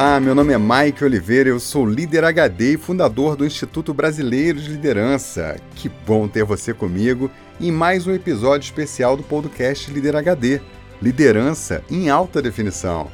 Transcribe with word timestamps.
Olá, 0.00 0.20
meu 0.20 0.32
nome 0.32 0.52
é 0.52 0.58
Mike 0.58 1.02
Oliveira, 1.02 1.48
eu 1.48 1.58
sou 1.58 1.84
líder 1.84 2.22
HD 2.22 2.74
e 2.74 2.78
fundador 2.78 3.34
do 3.34 3.44
Instituto 3.44 3.92
Brasileiro 3.92 4.60
de 4.60 4.70
Liderança. 4.70 5.56
Que 5.74 5.88
bom 5.88 6.28
ter 6.28 6.44
você 6.44 6.72
comigo 6.72 7.28
em 7.60 7.72
mais 7.72 8.06
um 8.06 8.14
episódio 8.14 8.64
especial 8.64 9.16
do 9.16 9.24
podcast 9.24 9.90
Líder 9.90 10.14
HD 10.14 10.60
Liderança 11.02 11.82
em 11.90 12.08
Alta 12.08 12.40
Definição. 12.40 13.10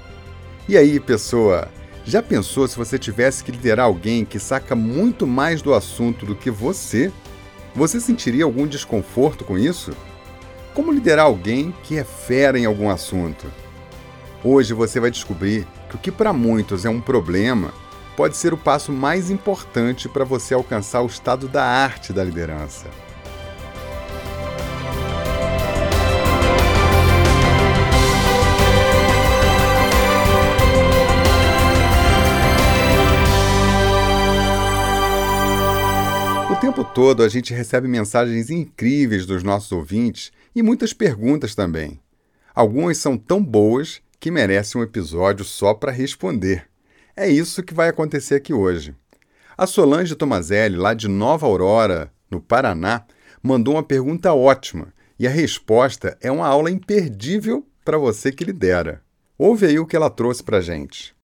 E 0.69 0.77
aí, 0.77 1.01
pessoa? 1.01 1.69
Já 2.05 2.23
pensou 2.23 2.69
se 2.69 2.77
você 2.77 2.99
tivesse 2.99 3.43
que 3.43 3.51
liderar 3.51 3.87
alguém 3.87 4.23
que 4.23 4.39
saca 4.39 4.77
muito 4.77 5.27
mais 5.27 5.63
do 5.63 5.73
assunto 5.73 6.27
do 6.27 6.37
que 6.37 6.51
você? 6.51 7.11
Você 7.75 7.99
sentiria 7.99 8.45
algum 8.45 8.67
desconforto 8.67 9.43
com 9.43 9.57
isso? 9.57 9.93
Como 10.75 10.93
liderar 10.93 11.25
alguém 11.25 11.75
que 11.83 11.97
é 11.97 12.05
fera 12.05 12.59
em 12.59 12.67
algum 12.67 12.91
assunto? 12.91 13.47
Hoje 14.45 14.75
você 14.75 15.01
vai 15.01 15.11
descobrir 15.11 15.67
que 15.95 15.97
o 15.97 15.99
que 15.99 16.11
para 16.11 16.33
muitos 16.33 16.85
é 16.85 16.91
um 16.91 17.01
problema 17.01 17.73
pode 18.17 18.37
ser 18.37 18.53
o 18.53 18.59
passo 18.59 18.93
mais 18.93 19.31
importante 19.31 20.09
para 20.09 20.25
você 20.25 20.55
alcançar 20.55 21.03
o 21.03 21.07
estado 21.07 21.49
da 21.49 21.65
arte 21.65 22.13
da 22.13 22.23
liderança. 22.25 22.89
O 36.51 36.57
tempo 36.57 36.85
todo 36.85 37.23
a 37.23 37.29
gente 37.29 37.53
recebe 37.53 37.87
mensagens 37.87 38.49
incríveis 38.51 39.27
dos 39.27 39.43
nossos 39.43 39.71
ouvintes 39.73 40.33
e 40.55 40.63
muitas 40.63 40.93
perguntas 40.93 41.55
também. 41.55 42.01
Algumas 42.55 42.99
são 42.99 43.19
tão 43.19 43.43
boas 43.43 44.01
que 44.25 44.31
merece 44.31 44.79
um 44.79 44.83
episódio 44.83 45.45
só 45.45 45.75
para 45.75 45.93
responder. 45.93 46.67
É 47.15 47.29
isso 47.29 47.63
que 47.63 47.75
vai 47.75 47.91
acontecer 47.91 48.37
aqui 48.37 48.55
hoje. 48.55 48.95
A 49.55 49.67
Solange 49.67 50.15
Tomazelli, 50.15 50.77
lá 50.77 50.95
de 50.95 51.09
Nova 51.09 51.45
Aurora, 51.45 52.11
no 52.31 52.41
Paraná, 52.41 53.05
mandou 53.43 53.75
uma 53.75 53.83
pergunta 53.83 54.33
ótima 54.33 54.95
e 55.19 55.27
a 55.27 55.31
resposta 55.31 56.17
é 56.23 56.33
uma 56.33 56.47
aula 56.47 56.71
imperdível 56.71 57.67
para 57.85 57.99
você 57.99 58.33
que 58.33 58.45
lidera. 58.45 59.03
Ouve 59.37 59.67
aí 59.67 59.79
o 59.79 59.85
que 59.85 59.95
ela 59.95 60.09
trouxe 60.09 60.43
para 60.43 60.63
gente. 60.63 61.15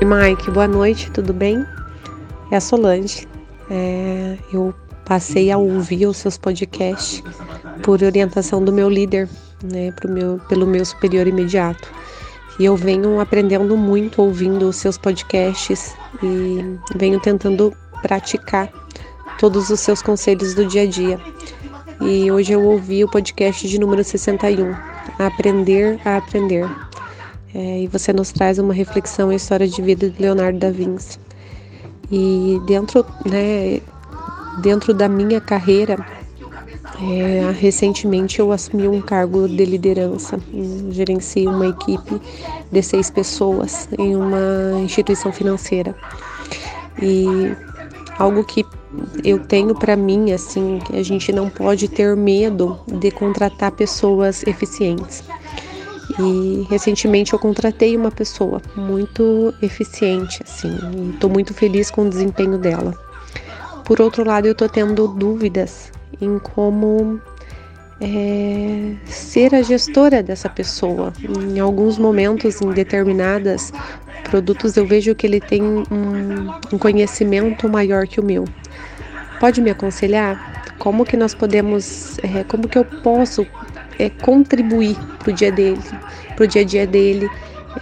Mike, 0.00 0.48
boa 0.52 0.68
noite, 0.68 1.10
tudo 1.10 1.32
bem? 1.32 1.66
É 2.50 2.56
a 2.56 2.60
Solange. 2.60 3.26
É, 3.70 4.36
eu 4.52 4.74
passei 5.04 5.50
a 5.50 5.58
ouvir 5.58 6.06
os 6.06 6.16
seus 6.16 6.36
podcasts 6.36 7.22
por 7.82 8.02
orientação 8.02 8.64
do 8.64 8.72
meu 8.72 8.88
líder, 8.88 9.28
né, 9.62 9.92
pro 9.92 10.10
meu, 10.10 10.40
pelo 10.48 10.66
meu 10.66 10.84
superior 10.84 11.26
imediato. 11.26 11.88
E 12.58 12.64
eu 12.64 12.76
venho 12.76 13.20
aprendendo 13.20 13.76
muito 13.76 14.20
ouvindo 14.22 14.68
os 14.68 14.76
seus 14.76 14.98
podcasts 14.98 15.94
e 16.22 16.78
venho 16.96 17.18
tentando 17.20 17.72
praticar 18.02 18.70
todos 19.38 19.70
os 19.70 19.80
seus 19.80 20.02
conselhos 20.02 20.54
do 20.54 20.66
dia 20.66 20.82
a 20.82 20.86
dia. 20.86 21.18
E 22.00 22.30
hoje 22.30 22.52
eu 22.52 22.62
ouvi 22.62 23.04
o 23.04 23.08
podcast 23.08 23.66
de 23.68 23.78
número 23.78 24.02
61, 24.04 24.74
Aprender 25.18 25.98
a 26.04 26.16
Aprender. 26.16 26.68
É, 27.54 27.80
e 27.80 27.86
você 27.88 28.12
nos 28.12 28.30
traz 28.30 28.58
uma 28.58 28.72
reflexão 28.72 29.32
e 29.32 29.36
história 29.36 29.66
de 29.66 29.82
vida 29.82 30.08
de 30.08 30.22
Leonardo 30.22 30.58
da 30.58 30.70
Vinci. 30.70 31.18
E 32.10 32.60
dentro, 32.66 33.06
né, 33.24 33.80
dentro 34.60 34.92
da 34.92 35.08
minha 35.08 35.40
carreira, 35.40 35.96
é, 37.02 37.50
recentemente 37.52 38.40
eu 38.40 38.52
assumi 38.52 38.88
um 38.88 39.00
cargo 39.00 39.48
de 39.48 39.64
liderança, 39.64 40.38
gerencio 40.90 41.50
uma 41.50 41.68
equipe 41.68 42.20
de 42.70 42.82
seis 42.82 43.10
pessoas 43.10 43.88
em 43.98 44.16
uma 44.16 44.80
instituição 44.80 45.32
financeira. 45.32 45.94
E 47.00 47.26
algo 48.18 48.44
que 48.44 48.66
eu 49.24 49.38
tenho 49.38 49.74
para 49.74 49.96
mim, 49.96 50.32
assim, 50.32 50.80
a 50.92 51.02
gente 51.02 51.32
não 51.32 51.48
pode 51.48 51.88
ter 51.88 52.16
medo 52.16 52.78
de 52.86 53.10
contratar 53.10 53.70
pessoas 53.70 54.42
eficientes. 54.46 55.22
E 56.20 56.66
recentemente 56.68 57.32
eu 57.32 57.38
contratei 57.38 57.96
uma 57.96 58.10
pessoa 58.10 58.60
muito 58.76 59.54
eficiente, 59.62 60.42
assim, 60.42 60.76
e 60.96 61.10
estou 61.10 61.30
muito 61.30 61.54
feliz 61.54 61.90
com 61.90 62.02
o 62.02 62.10
desempenho 62.10 62.58
dela. 62.58 62.94
Por 63.84 64.00
outro 64.00 64.24
lado, 64.24 64.46
eu 64.46 64.52
estou 64.52 64.68
tendo 64.68 65.08
dúvidas 65.08 65.90
em 66.20 66.38
como 66.38 67.20
é, 68.00 68.94
ser 69.04 69.54
a 69.54 69.62
gestora 69.62 70.22
dessa 70.22 70.48
pessoa. 70.48 71.12
Em 71.22 71.58
alguns 71.60 71.98
momentos, 71.98 72.60
em 72.60 72.70
determinadas 72.70 73.72
produtos, 74.30 74.76
eu 74.76 74.86
vejo 74.86 75.14
que 75.14 75.26
ele 75.26 75.40
tem 75.40 75.62
um, 75.62 75.84
um 76.72 76.78
conhecimento 76.78 77.68
maior 77.68 78.06
que 78.06 78.20
o 78.20 78.24
meu. 78.24 78.44
Pode 79.38 79.60
me 79.60 79.70
aconselhar? 79.70 80.74
Como 80.78 81.04
que 81.04 81.16
nós 81.16 81.34
podemos, 81.34 82.18
é, 82.18 82.44
como 82.44 82.68
que 82.68 82.78
eu 82.78 82.84
posso 82.84 83.46
é, 84.00 84.08
contribuir 84.08 84.96
para 85.18 85.30
o 85.30 85.32
dia 85.32 85.52
dele, 85.52 85.80
para 86.34 86.44
o 86.44 86.46
dia 86.46 86.62
a 86.62 86.64
dia 86.64 86.86
dele, 86.86 87.28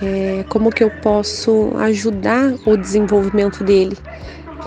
é, 0.03 0.45
como 0.49 0.71
que 0.71 0.83
eu 0.83 0.91
posso 0.91 1.73
ajudar 1.77 2.55
o 2.67 2.77
desenvolvimento 2.77 3.63
dele, 3.63 3.97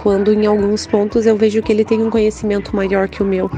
quando 0.01 0.33
em 0.33 0.45
alguns 0.45 0.87
pontos 0.87 1.25
eu 1.25 1.35
vejo 1.35 1.61
que 1.61 1.71
ele 1.71 1.83
tem 1.83 2.01
um 2.01 2.09
conhecimento 2.09 2.73
maior 2.73 3.09
que 3.09 3.21
o 3.21 3.25
meu. 3.25 3.51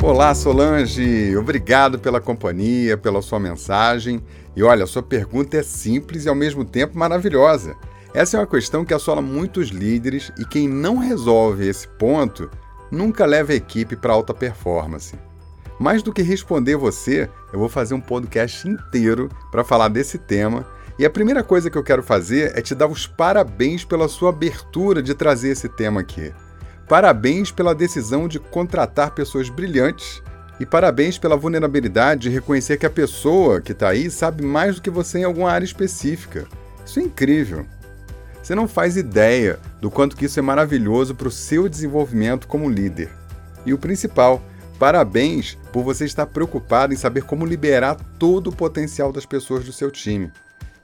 Olá, 0.00 0.34
Solange! 0.34 1.36
Obrigado 1.36 1.98
pela 1.98 2.20
companhia, 2.20 2.96
pela 2.96 3.20
sua 3.20 3.40
mensagem. 3.40 4.22
E 4.54 4.62
olha, 4.62 4.86
sua 4.86 5.02
pergunta 5.02 5.56
é 5.56 5.62
simples 5.62 6.26
e 6.26 6.28
ao 6.28 6.34
mesmo 6.34 6.64
tempo 6.64 6.96
maravilhosa. 6.96 7.74
Essa 8.14 8.36
é 8.36 8.40
uma 8.40 8.46
questão 8.46 8.84
que 8.84 8.94
assola 8.94 9.20
muitos 9.20 9.70
líderes 9.70 10.30
e 10.38 10.44
quem 10.44 10.68
não 10.68 10.98
resolve 10.98 11.66
esse 11.66 11.88
ponto 11.88 12.48
nunca 12.90 13.26
leva 13.26 13.52
a 13.52 13.56
equipe 13.56 13.96
para 13.96 14.12
alta 14.12 14.32
performance. 14.32 15.14
Mais 15.78 16.02
do 16.02 16.12
que 16.12 16.22
responder 16.22 16.76
você, 16.76 17.28
eu 17.52 17.58
vou 17.58 17.68
fazer 17.68 17.94
um 17.94 18.00
podcast 18.00 18.68
inteiro 18.68 19.28
para 19.50 19.64
falar 19.64 19.88
desse 19.88 20.18
tema. 20.18 20.64
E 20.98 21.04
a 21.04 21.10
primeira 21.10 21.42
coisa 21.42 21.68
que 21.68 21.76
eu 21.76 21.82
quero 21.82 22.02
fazer 22.02 22.56
é 22.56 22.62
te 22.62 22.74
dar 22.74 22.86
os 22.86 23.06
parabéns 23.06 23.84
pela 23.84 24.08
sua 24.08 24.28
abertura 24.28 25.02
de 25.02 25.14
trazer 25.14 25.48
esse 25.48 25.68
tema 25.68 26.00
aqui. 26.00 26.32
Parabéns 26.88 27.50
pela 27.50 27.74
decisão 27.74 28.28
de 28.28 28.38
contratar 28.38 29.10
pessoas 29.12 29.48
brilhantes 29.48 30.22
e 30.60 30.66
parabéns 30.66 31.18
pela 31.18 31.36
vulnerabilidade 31.36 32.22
de 32.22 32.30
reconhecer 32.30 32.76
que 32.76 32.86
a 32.86 32.90
pessoa 32.90 33.60
que 33.60 33.72
está 33.72 33.88
aí 33.88 34.10
sabe 34.10 34.44
mais 34.44 34.76
do 34.76 34.82
que 34.82 34.90
você 34.90 35.18
em 35.18 35.24
alguma 35.24 35.50
área 35.50 35.64
específica. 35.64 36.46
Isso 36.86 37.00
é 37.00 37.02
incrível. 37.02 37.66
Você 38.44 38.54
não 38.54 38.68
faz 38.68 38.94
ideia 38.98 39.58
do 39.80 39.90
quanto 39.90 40.14
que 40.14 40.26
isso 40.26 40.38
é 40.38 40.42
maravilhoso 40.42 41.14
para 41.14 41.28
o 41.28 41.30
seu 41.30 41.66
desenvolvimento 41.66 42.46
como 42.46 42.68
líder. 42.68 43.10
E 43.64 43.72
o 43.72 43.78
principal, 43.78 44.42
parabéns 44.78 45.56
por 45.72 45.82
você 45.82 46.04
estar 46.04 46.26
preocupado 46.26 46.92
em 46.92 46.96
saber 46.96 47.22
como 47.22 47.46
liberar 47.46 47.96
todo 48.18 48.48
o 48.48 48.54
potencial 48.54 49.10
das 49.10 49.24
pessoas 49.24 49.64
do 49.64 49.72
seu 49.72 49.90
time. 49.90 50.30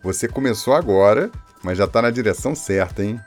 Você 0.02 0.26
começou 0.26 0.72
agora, 0.72 1.30
mas 1.62 1.76
já 1.76 1.84
está 1.84 2.00
na 2.00 2.08
direção 2.08 2.54
certa, 2.54 3.04
hein? 3.04 3.20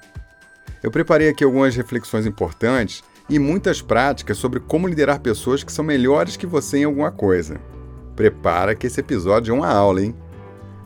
Eu 0.81 0.89
preparei 0.89 1.29
aqui 1.29 1.43
algumas 1.43 1.75
reflexões 1.75 2.25
importantes 2.25 3.03
e 3.29 3.37
muitas 3.37 3.83
práticas 3.83 4.37
sobre 4.37 4.59
como 4.59 4.87
liderar 4.87 5.19
pessoas 5.19 5.63
que 5.63 5.71
são 5.71 5.85
melhores 5.85 6.35
que 6.35 6.47
você 6.47 6.79
em 6.79 6.85
alguma 6.85 7.11
coisa. 7.11 7.61
Prepara 8.15 8.73
que 8.73 8.87
esse 8.87 8.99
episódio 8.99 9.53
é 9.53 9.55
uma 9.55 9.71
aula, 9.71 10.01
hein? 10.01 10.15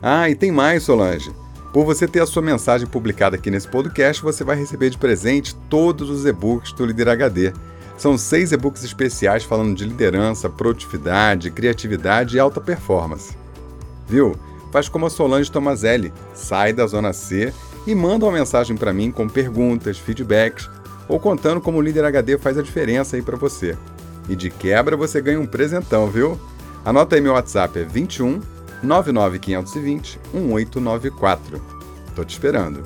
Ah, 0.02 0.30
e 0.30 0.36
tem 0.36 0.52
mais, 0.52 0.84
Solange. 0.84 1.32
Por 1.78 1.86
você 1.86 2.08
ter 2.08 2.22
a 2.22 2.26
sua 2.26 2.42
mensagem 2.42 2.88
publicada 2.88 3.36
aqui 3.36 3.52
nesse 3.52 3.68
podcast, 3.68 4.24
você 4.24 4.44
vai 4.44 4.58
receber 4.58 4.90
de 4.90 4.98
presente 4.98 5.54
todos 5.70 6.10
os 6.10 6.26
e-books 6.26 6.72
do 6.72 6.84
Líder 6.84 7.08
HD. 7.08 7.54
São 8.00 8.18
seis 8.18 8.52
e-books 8.52 8.84
especiais 8.84 9.44
falando 9.44 9.76
de 9.76 9.86
liderança, 9.86 10.50
produtividade, 10.50 11.52
criatividade 11.52 12.36
e 12.36 12.40
alta 12.40 12.60
performance. 12.60 13.38
Viu? 14.08 14.36
Faz 14.72 14.90
como 14.90 15.06
a 15.06 15.10
Solange 15.12 15.52
Tomazelli, 15.52 16.12
sai 16.34 16.74
da 16.74 16.88
zona 16.88 17.14
C 17.14 17.54
e 17.86 17.94
manda 17.94 18.26
uma 18.26 18.32
mensagem 18.32 18.76
para 18.76 18.92
mim 18.92 19.12
com 19.12 19.30
perguntas, 19.30 20.00
feedbacks 20.00 20.68
ou 21.08 21.20
contando 21.20 21.62
como 21.62 21.78
o 21.78 21.82
Líder 21.82 22.06
HD 22.06 22.40
faz 22.40 22.58
a 22.58 22.64
diferença 22.64 23.18
aí 23.18 23.22
para 23.22 23.38
você. 23.38 23.78
E 24.28 24.36
de 24.36 24.50
quebra 24.50 24.98
você 24.98 25.22
ganha 25.22 25.40
um 25.40 25.46
presentão, 25.46 26.10
viu? 26.10 26.40
Anota 26.84 27.16
aí 27.16 27.22
meu 27.22 27.34
WhatsApp, 27.34 27.78
é 27.78 27.84
21 27.84 28.57
99520 28.84 30.20
1894. 30.34 31.62
Tô 32.16 32.24
te 32.24 32.32
esperando. 32.32 32.84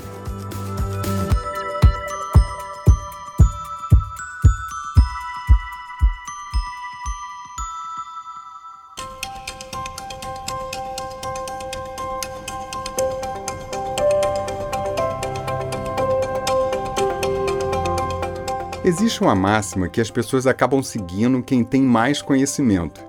Existe 18.84 19.22
uma 19.22 19.36
máxima 19.36 19.88
que 19.88 20.02
as 20.02 20.12
pessoas 20.12 20.46
acabam 20.46 20.84
seguindo 20.84 21.42
quem 21.42 21.64
tem 21.64 21.82
mais 21.82 22.22
conhecimento. 22.22 23.00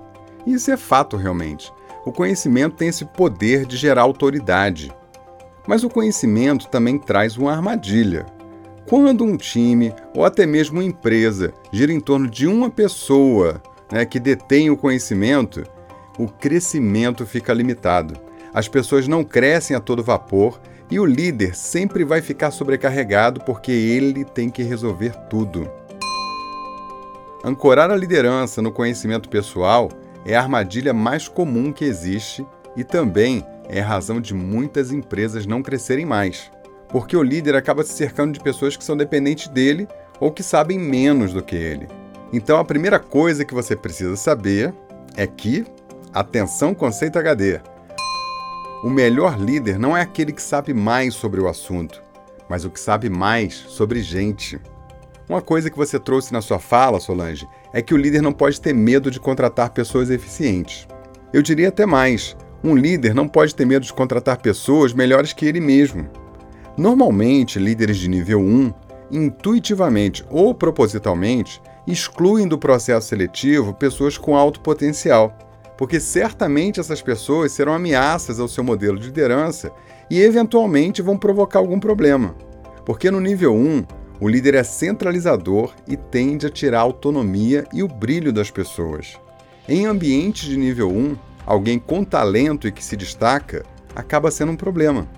E 0.45 0.53
isso 0.53 0.71
é 0.71 0.77
fato 0.77 1.17
realmente. 1.17 1.73
O 2.05 2.11
conhecimento 2.11 2.75
tem 2.75 2.89
esse 2.89 3.05
poder 3.05 3.65
de 3.65 3.77
gerar 3.77 4.01
autoridade. 4.01 4.91
Mas 5.65 5.83
o 5.83 5.89
conhecimento 5.89 6.67
também 6.67 6.99
traz 6.99 7.37
uma 7.37 7.53
armadilha. 7.53 8.25
Quando 8.87 9.23
um 9.23 9.37
time 9.37 9.93
ou 10.13 10.25
até 10.25 10.45
mesmo 10.45 10.79
uma 10.79 10.83
empresa 10.83 11.53
gira 11.71 11.93
em 11.93 12.01
torno 12.01 12.29
de 12.29 12.45
uma 12.45 12.69
pessoa 12.69 13.61
né, 13.89 14.05
que 14.05 14.19
detém 14.19 14.69
o 14.69 14.75
conhecimento, 14.75 15.63
o 16.19 16.27
crescimento 16.27 17.25
fica 17.25 17.53
limitado. 17.53 18.15
As 18.53 18.67
pessoas 18.67 19.07
não 19.07 19.23
crescem 19.23 19.75
a 19.75 19.79
todo 19.79 20.03
vapor 20.03 20.59
e 20.91 20.99
o 20.99 21.05
líder 21.05 21.55
sempre 21.55 22.03
vai 22.03 22.21
ficar 22.21 22.51
sobrecarregado 22.51 23.41
porque 23.45 23.71
ele 23.71 24.25
tem 24.25 24.49
que 24.49 24.61
resolver 24.61 25.15
tudo. 25.29 25.69
Ancorar 27.43 27.89
a 27.89 27.95
liderança 27.95 28.61
no 28.61 28.71
conhecimento 28.71 29.29
pessoal 29.29 29.89
é 30.25 30.35
a 30.35 30.41
armadilha 30.41 30.93
mais 30.93 31.27
comum 31.27 31.71
que 31.71 31.85
existe 31.85 32.45
e 32.75 32.83
também 32.83 33.45
é 33.69 33.81
a 33.81 33.85
razão 33.85 34.19
de 34.19 34.33
muitas 34.33 34.91
empresas 34.91 35.45
não 35.45 35.61
crescerem 35.61 36.05
mais. 36.05 36.51
Porque 36.89 37.17
o 37.17 37.23
líder 37.23 37.55
acaba 37.55 37.83
se 37.83 37.93
cercando 37.93 38.33
de 38.33 38.39
pessoas 38.39 38.77
que 38.77 38.83
são 38.83 38.95
dependentes 38.95 39.47
dele 39.47 39.87
ou 40.19 40.31
que 40.31 40.43
sabem 40.43 40.77
menos 40.79 41.33
do 41.33 41.41
que 41.41 41.55
ele. 41.55 41.87
Então 42.31 42.57
a 42.57 42.65
primeira 42.65 42.99
coisa 42.99 43.45
que 43.45 43.53
você 43.53 43.75
precisa 43.75 44.15
saber 44.15 44.73
é 45.15 45.27
que, 45.27 45.65
atenção 46.13 46.73
conceito 46.73 47.19
HD, 47.19 47.59
o 48.83 48.89
melhor 48.89 49.39
líder 49.39 49.79
não 49.79 49.95
é 49.95 50.01
aquele 50.01 50.33
que 50.33 50.41
sabe 50.41 50.73
mais 50.73 51.13
sobre 51.13 51.39
o 51.39 51.47
assunto, 51.47 52.03
mas 52.49 52.65
o 52.65 52.69
que 52.69 52.79
sabe 52.79 53.09
mais 53.09 53.53
sobre 53.53 54.01
gente. 54.01 54.59
Uma 55.27 55.41
coisa 55.41 55.69
que 55.69 55.77
você 55.77 55.97
trouxe 55.97 56.33
na 56.33 56.41
sua 56.41 56.59
fala, 56.59 56.99
Solange, 56.99 57.47
é 57.71 57.81
que 57.81 57.93
o 57.93 57.97
líder 57.97 58.21
não 58.21 58.33
pode 58.33 58.59
ter 58.59 58.73
medo 58.73 59.09
de 59.09 59.19
contratar 59.19 59.69
pessoas 59.69 60.09
eficientes. 60.09 60.85
Eu 61.31 61.41
diria 61.41 61.69
até 61.69 61.85
mais: 61.85 62.35
um 62.63 62.75
líder 62.75 63.15
não 63.15 63.27
pode 63.27 63.55
ter 63.55 63.65
medo 63.65 63.85
de 63.85 63.93
contratar 63.93 64.37
pessoas 64.37 64.93
melhores 64.93 65.31
que 65.31 65.45
ele 65.45 65.61
mesmo. 65.61 66.09
Normalmente, 66.77 67.57
líderes 67.57 67.97
de 67.97 68.09
nível 68.09 68.39
1, 68.41 68.73
intuitivamente 69.11 70.25
ou 70.29 70.53
propositalmente, 70.53 71.61
excluem 71.87 72.47
do 72.47 72.57
processo 72.57 73.07
seletivo 73.07 73.73
pessoas 73.73 74.17
com 74.17 74.35
alto 74.35 74.59
potencial, 74.59 75.37
porque 75.77 75.99
certamente 75.99 76.79
essas 76.79 77.01
pessoas 77.01 77.51
serão 77.51 77.73
ameaças 77.73 78.39
ao 78.39 78.47
seu 78.47 78.63
modelo 78.63 78.99
de 78.99 79.07
liderança 79.07 79.71
e 80.09 80.21
eventualmente 80.21 81.01
vão 81.01 81.17
provocar 81.17 81.59
algum 81.59 81.79
problema. 81.79 82.35
Porque 82.85 83.09
no 83.09 83.21
nível 83.21 83.53
1, 83.53 83.85
o 84.23 84.29
líder 84.29 84.55
é 84.55 84.63
centralizador 84.63 85.73
e 85.85 85.97
tende 85.97 86.47
a 86.47 86.49
tirar 86.49 86.79
a 86.79 86.83
autonomia 86.83 87.67
e 87.73 87.83
o 87.83 87.89
brilho 87.89 88.31
das 88.31 88.49
pessoas. 88.49 89.19
Em 89.67 89.85
ambientes 89.85 90.47
de 90.47 90.55
nível 90.55 90.89
1, 90.89 91.17
alguém 91.45 91.77
com 91.77 92.05
talento 92.05 92.65
e 92.65 92.71
que 92.71 92.81
se 92.81 92.95
destaca 92.95 93.65
acaba 93.93 94.31
sendo 94.31 94.53
um 94.53 94.55
problema. 94.55 95.09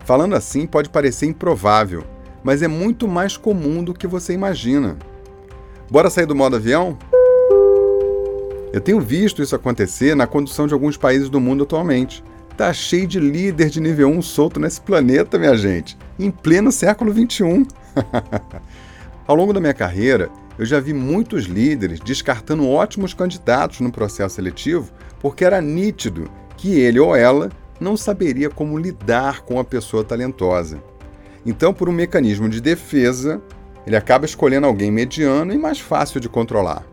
Falando 0.00 0.34
assim, 0.34 0.66
pode 0.66 0.90
parecer 0.90 1.26
improvável, 1.26 2.02
mas 2.42 2.60
é 2.60 2.66
muito 2.66 3.06
mais 3.06 3.36
comum 3.36 3.84
do 3.84 3.94
que 3.94 4.04
você 4.04 4.32
imagina. 4.32 4.98
Bora 5.88 6.10
sair 6.10 6.26
do 6.26 6.34
modo 6.34 6.56
avião? 6.56 6.98
Eu 8.72 8.80
tenho 8.80 9.00
visto 9.00 9.42
isso 9.42 9.54
acontecer 9.54 10.16
na 10.16 10.26
condução 10.26 10.66
de 10.66 10.74
alguns 10.74 10.96
países 10.96 11.30
do 11.30 11.40
mundo 11.40 11.62
atualmente. 11.62 12.24
Tá 12.56 12.72
cheio 12.72 13.06
de 13.06 13.20
líder 13.20 13.70
de 13.70 13.80
nível 13.80 14.08
1 14.08 14.22
solto 14.22 14.58
nesse 14.58 14.80
planeta, 14.80 15.38
minha 15.38 15.56
gente, 15.56 15.96
em 16.18 16.32
pleno 16.32 16.72
século 16.72 17.12
21. 17.12 17.64
Ao 19.26 19.34
longo 19.34 19.52
da 19.52 19.60
minha 19.60 19.74
carreira, 19.74 20.30
eu 20.58 20.64
já 20.64 20.78
vi 20.78 20.92
muitos 20.92 21.44
líderes 21.44 22.00
descartando 22.00 22.68
ótimos 22.68 23.14
candidatos 23.14 23.80
no 23.80 23.90
processo 23.90 24.36
seletivo 24.36 24.92
porque 25.20 25.44
era 25.44 25.60
nítido 25.60 26.30
que 26.56 26.78
ele 26.78 27.00
ou 27.00 27.16
ela 27.16 27.50
não 27.80 27.96
saberia 27.96 28.48
como 28.48 28.78
lidar 28.78 29.40
com 29.42 29.58
a 29.58 29.64
pessoa 29.64 30.04
talentosa. 30.04 30.82
Então, 31.44 31.74
por 31.74 31.88
um 31.88 31.92
mecanismo 31.92 32.48
de 32.48 32.60
defesa, 32.60 33.42
ele 33.86 33.96
acaba 33.96 34.24
escolhendo 34.24 34.66
alguém 34.66 34.90
mediano 34.90 35.52
e 35.52 35.58
mais 35.58 35.80
fácil 35.80 36.20
de 36.20 36.28
controlar. 36.28 36.84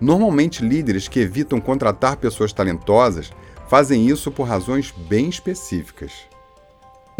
Normalmente, 0.00 0.64
líderes 0.64 1.08
que 1.08 1.20
evitam 1.20 1.60
contratar 1.60 2.16
pessoas 2.16 2.52
talentosas 2.52 3.30
fazem 3.68 4.08
isso 4.08 4.30
por 4.30 4.44
razões 4.44 4.92
bem 5.08 5.28
específicas. 5.28 6.29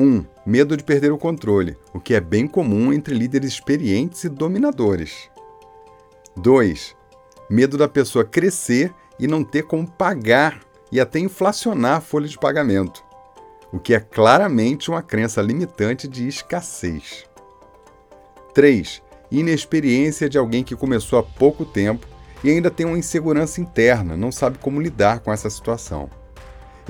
1. 0.00 0.02
Um, 0.02 0.24
medo 0.46 0.76
de 0.78 0.82
perder 0.82 1.12
o 1.12 1.18
controle, 1.18 1.76
o 1.92 2.00
que 2.00 2.14
é 2.14 2.20
bem 2.20 2.46
comum 2.46 2.90
entre 2.90 3.14
líderes 3.14 3.52
experientes 3.52 4.24
e 4.24 4.30
dominadores. 4.30 5.28
2. 6.36 6.96
Medo 7.50 7.76
da 7.76 7.86
pessoa 7.86 8.24
crescer 8.24 8.94
e 9.18 9.26
não 9.26 9.44
ter 9.44 9.64
como 9.64 9.86
pagar 9.86 10.62
e 10.90 10.98
até 10.98 11.18
inflacionar 11.18 11.98
a 11.98 12.00
folha 12.00 12.26
de 12.26 12.38
pagamento, 12.38 13.04
o 13.70 13.78
que 13.78 13.92
é 13.92 14.00
claramente 14.00 14.90
uma 14.90 15.02
crença 15.02 15.42
limitante 15.42 16.08
de 16.08 16.26
escassez. 16.26 17.26
3. 18.54 19.02
Inexperiência 19.30 20.28
de 20.30 20.38
alguém 20.38 20.64
que 20.64 20.74
começou 20.74 21.18
há 21.18 21.22
pouco 21.22 21.64
tempo 21.64 22.06
e 22.42 22.50
ainda 22.50 22.70
tem 22.70 22.86
uma 22.86 22.98
insegurança 22.98 23.60
interna, 23.60 24.16
não 24.16 24.32
sabe 24.32 24.58
como 24.58 24.80
lidar 24.80 25.20
com 25.20 25.30
essa 25.30 25.50
situação. 25.50 26.08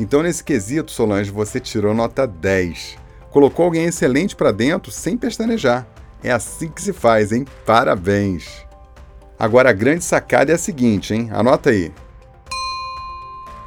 Então, 0.01 0.23
nesse 0.23 0.43
quesito, 0.43 0.91
Solange, 0.91 1.31
você 1.31 1.61
tirou 1.61 1.93
nota 1.93 2.27
10. 2.27 2.97
Colocou 3.31 3.67
alguém 3.67 3.85
excelente 3.85 4.35
para 4.35 4.51
dentro 4.51 4.91
sem 4.91 5.15
pestanejar. 5.15 5.87
É 6.25 6.33
assim 6.33 6.69
que 6.69 6.81
se 6.81 6.95
faz, 6.95 7.33
hein? 7.33 7.45
Parabéns! 7.67 8.67
Agora, 9.39 9.69
a 9.69 9.75
grande 9.75 10.03
sacada 10.03 10.53
é 10.53 10.55
a 10.55 10.59
seguinte, 10.59 11.13
hein? 11.13 11.29
Anota 11.31 11.69
aí. 11.69 11.93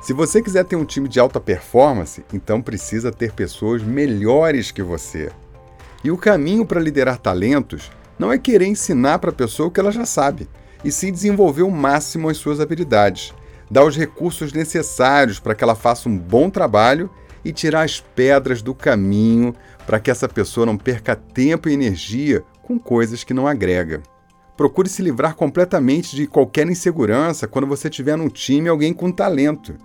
Se 0.02 0.12
você 0.12 0.42
quiser 0.42 0.66
ter 0.66 0.76
um 0.76 0.84
time 0.84 1.08
de 1.08 1.20
alta 1.20 1.40
performance, 1.40 2.26
então 2.34 2.64
precisa 2.64 3.12
ter 3.12 3.32
pessoas 3.32 3.84
melhores 3.84 4.72
que 4.72 4.82
você. 4.82 5.32
E 6.04 6.10
o 6.10 6.18
caminho 6.18 6.66
para 6.66 6.82
liderar 6.82 7.20
talentos 7.20 7.92
não 8.18 8.34
é 8.34 8.40
querer 8.40 8.66
ensinar 8.66 9.20
para 9.20 9.30
a 9.30 9.36
pessoa 9.36 9.68
o 9.68 9.72
que 9.72 9.80
ela 9.80 9.92
já 9.92 10.04
sabe, 10.04 10.50
e 10.84 10.92
sim 10.92 11.12
desenvolver 11.12 11.62
o 11.62 11.70
máximo 11.70 12.28
as 12.28 12.38
suas 12.38 12.60
habilidades 12.60 13.36
dar 13.74 13.84
os 13.84 13.98
recursos 13.98 14.54
necessários 14.54 15.40
para 15.40 15.56
que 15.56 15.64
ela 15.64 15.74
faça 15.74 16.08
um 16.08 16.16
bom 16.16 16.48
trabalho 16.48 17.10
e 17.44 17.52
tirar 17.52 17.82
as 17.82 18.00
pedras 18.00 18.62
do 18.62 18.76
caminho 18.76 19.56
para 19.88 20.00
que 20.00 20.12
essa 20.12 20.30
pessoa 20.30 20.64
não 20.64 20.78
perca 20.78 21.16
tempo 21.16 21.68
e 21.68 21.74
energia 21.74 22.44
com 22.62 22.78
coisas 22.78 23.24
que 23.24 23.34
não 23.34 23.48
agrega. 23.48 24.04
Procure 24.56 24.88
se 24.88 25.02
livrar 25.02 25.34
completamente 25.34 26.16
de 26.16 26.28
qualquer 26.28 26.70
insegurança 26.70 27.48
quando 27.48 27.66
você 27.66 27.90
tiver 27.90 28.16
num 28.16 28.30
time 28.30 28.70
alguém 28.70 28.94
com 28.94 29.12
talento. 29.12 29.76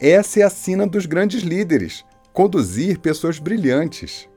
Essa 0.00 0.40
é 0.40 0.42
a 0.42 0.50
sina 0.50 0.84
dos 0.84 1.06
grandes 1.06 1.42
líderes: 1.42 2.04
conduzir 2.32 2.98
pessoas 2.98 3.38
brilhantes. 3.38 4.28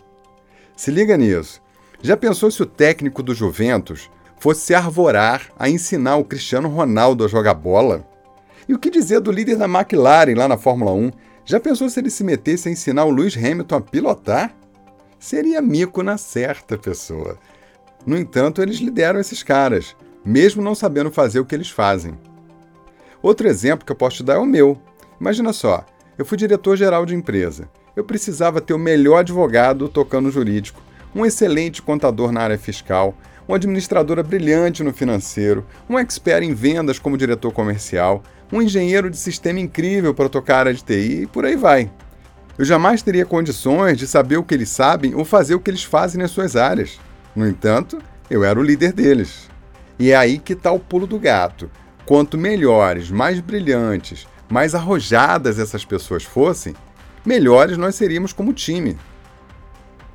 Se 0.78 0.92
liga 0.92 1.18
nisso. 1.18 1.60
Já 2.00 2.16
pensou 2.16 2.52
se 2.52 2.62
o 2.62 2.68
técnico 2.68 3.24
do 3.24 3.34
Juventus 3.34 4.08
fosse 4.40 4.62
se 4.62 4.76
arvorar 4.76 5.52
a 5.58 5.68
ensinar 5.68 6.18
o 6.18 6.26
Cristiano 6.26 6.70
Ronaldo 6.70 7.26
a 7.26 7.28
jogar 7.28 7.56
bola? 7.56 8.13
E 8.68 8.74
o 8.74 8.80
que 8.80 8.90
dizer 8.90 9.20
do 9.20 9.32
líder 9.32 9.58
da 9.58 9.66
McLaren 9.66 10.36
lá 10.36 10.48
na 10.48 10.58
Fórmula 10.58 10.92
1? 10.94 11.12
Já 11.46 11.60
pensou 11.60 11.90
se 11.90 12.00
ele 12.00 12.10
se 12.10 12.24
metesse 12.24 12.70
a 12.70 12.72
ensinar 12.72 13.06
o 13.06 13.12
Lewis 13.12 13.36
Hamilton 13.36 13.76
a 13.76 13.82
pilotar? 13.82 14.56
Seria 15.20 15.62
mico 15.62 16.02
na 16.02 16.18
certa 16.18 16.78
pessoa. 16.78 17.38
No 18.06 18.18
entanto, 18.18 18.62
eles 18.62 18.78
lideram 18.78 19.20
esses 19.20 19.44
caras, 19.44 19.96
mesmo 20.26 20.62
não 20.62 20.76
sabendo 20.76 21.12
fazer 21.12 21.40
o 21.40 21.46
que 21.46 21.56
eles 21.56 21.70
fazem. 21.70 22.18
Outro 23.22 23.48
exemplo 23.48 23.86
que 23.86 23.92
eu 23.92 23.96
posso 23.96 24.18
te 24.18 24.24
dar 24.24 24.36
é 24.36 24.38
o 24.38 24.46
meu. 24.46 24.78
Imagina 25.20 25.54
só, 25.54 25.86
eu 26.18 26.26
fui 26.26 26.38
diretor-geral 26.38 27.06
de 27.06 27.16
empresa. 27.16 27.70
Eu 27.96 28.04
precisava 28.04 28.60
ter 28.60 28.74
o 28.74 28.80
melhor 28.80 29.20
advogado 29.20 29.88
tocando 29.88 30.32
jurídico, 30.32 30.82
um 31.16 31.26
excelente 31.26 31.82
contador 31.82 32.32
na 32.32 32.42
área 32.42 32.58
fiscal, 32.58 33.16
uma 33.48 33.58
administradora 33.58 34.24
brilhante 34.24 34.84
no 34.84 34.94
financeiro, 34.94 35.66
um 35.90 36.00
expert 36.00 36.44
em 36.44 36.54
vendas 36.54 36.98
como 36.98 37.18
diretor 37.18 37.52
comercial, 37.52 38.24
um 38.54 38.62
engenheiro 38.62 39.10
de 39.10 39.18
sistema 39.18 39.60
incrível 39.60 40.14
para 40.14 40.30
tocar 40.30 40.56
a 40.56 40.60
área 40.60 40.74
de 40.76 40.84
TI 40.84 41.24
e 41.24 41.28
por 41.28 41.44
aí 41.44 41.56
vai. 41.56 41.92
Eu 42.56 42.64
jamais 42.64 43.02
teria 43.02 43.26
condições 43.26 43.98
de 43.98 44.06
saber 44.06 44.38
o 44.38 44.44
que 44.44 44.54
eles 44.54 44.70
sabem 44.70 45.16
ou 45.16 45.26
fazer 45.26 45.56
o 45.56 45.60
que 45.60 45.72
eles 45.72 45.84
fazem 45.84 46.22
nas 46.22 46.30
suas 46.30 46.56
áreas. 46.56 47.00
No 47.36 47.48
entanto, 47.48 47.98
eu 48.30 48.44
era 48.44 48.60
o 48.60 48.64
líder 48.64 48.94
deles. 48.94 49.50
E 49.98 50.12
é 50.12 50.16
aí 50.16 50.38
que 50.38 50.54
está 50.54 50.72
o 50.72 50.80
pulo 50.80 51.08
do 51.08 51.18
gato. 51.18 51.68
Quanto 52.06 52.38
melhores, 52.38 53.10
mais 53.10 53.40
brilhantes, 53.40 54.28
mais 54.48 54.76
arrojadas 54.76 55.58
essas 55.58 55.84
pessoas 55.84 56.24
fossem, 56.24 56.76
melhores 57.26 57.76
nós 57.76 57.96
seríamos 57.96 58.34
como 58.34 58.54
time. 58.54 58.98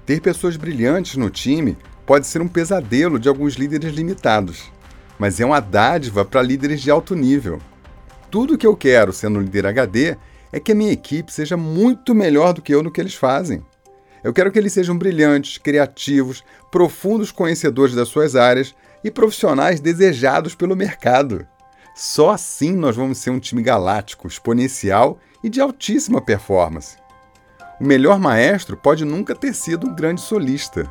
Ter 0.07 0.21
pessoas 0.21 0.57
brilhantes 0.57 1.16
no 1.16 1.28
time 1.28 1.76
pode 2.07 2.25
ser 2.28 2.40
um 2.40 2.47
pesadelo 2.47 3.18
de 3.18 3.28
alguns 3.28 3.54
líderes 3.54 3.92
limitados, 3.92 4.71
mas 5.18 5.40
é 5.40 5.45
uma 5.45 5.59
dádiva 5.59 6.25
para 6.25 6.40
líderes 6.40 6.80
de 6.80 6.88
alto 6.88 7.16
nível. 7.16 7.61
Tudo 8.30 8.58
que 8.58 8.66
eu 8.66 8.76
quero 8.76 9.11
sendo 9.11 9.40
líder 9.40 9.66
HD 9.66 10.16
é 10.52 10.61
que 10.61 10.73
a 10.73 10.75
minha 10.75 10.92
equipe 10.92 11.32
seja 11.32 11.56
muito 11.56 12.14
melhor 12.14 12.52
do 12.52 12.61
que 12.61 12.75
eu 12.75 12.82
no 12.82 12.90
que 12.90 13.00
eles 13.00 13.14
fazem. 13.14 13.64
Eu 14.23 14.35
quero 14.35 14.52
que 14.52 14.58
eles 14.58 14.73
sejam 14.73 14.99
brilhantes, 14.99 15.56
criativos, 15.56 16.44
profundos 16.70 17.32
conhecedores 17.32 17.94
das 17.94 18.08
suas 18.08 18.37
áreas 18.37 18.75
e 19.02 19.11
profissionais 19.11 19.80
desejados 19.80 20.54
pelo 20.54 20.76
mercado. 20.76 21.47
Só 21.94 22.30
assim 22.30 22.73
nós 22.73 22.94
vamos 22.94 23.18
ser 23.18 23.30
um 23.30 23.38
time 23.38 23.62
galáctico, 23.62 24.26
exponencial 24.26 25.18
e 25.42 25.49
de 25.49 25.61
altíssima 25.61 26.20
performance. 26.20 26.99
O 27.80 27.85
melhor 27.85 28.18
maestro 28.18 28.76
pode 28.76 29.04
nunca 29.04 29.35
ter 29.35 29.54
sido 29.54 29.88
um 29.88 29.94
grande 29.94 30.20
solista. 30.20 30.90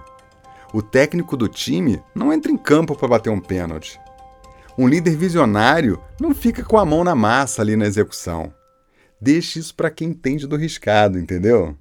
O 0.74 0.82
técnico 0.82 1.38
do 1.38 1.48
time 1.48 2.01
não 2.15 2.34
entra 2.34 2.51
em 2.51 2.58
campo 2.58 2.96
para 2.96 3.08
bater 3.08 3.29
um 3.29 3.39
pênalti. 3.39 4.00
Um 4.80 4.88
líder 4.88 5.16
visionário 5.16 6.00
não 6.22 6.36
fica 6.36 6.64
com 6.64 6.78
a 6.78 6.86
mão 6.86 7.04
na 7.04 7.16
massa 7.16 7.64
ali 7.64 7.76
na 7.76 7.88
execução. 7.88 8.54
Deixe 9.20 9.58
isso 9.58 9.74
para 9.74 9.90
quem 9.90 10.10
entende 10.10 10.46
do 10.46 10.56
riscado, 10.56 11.18
entendeu? 11.18 11.76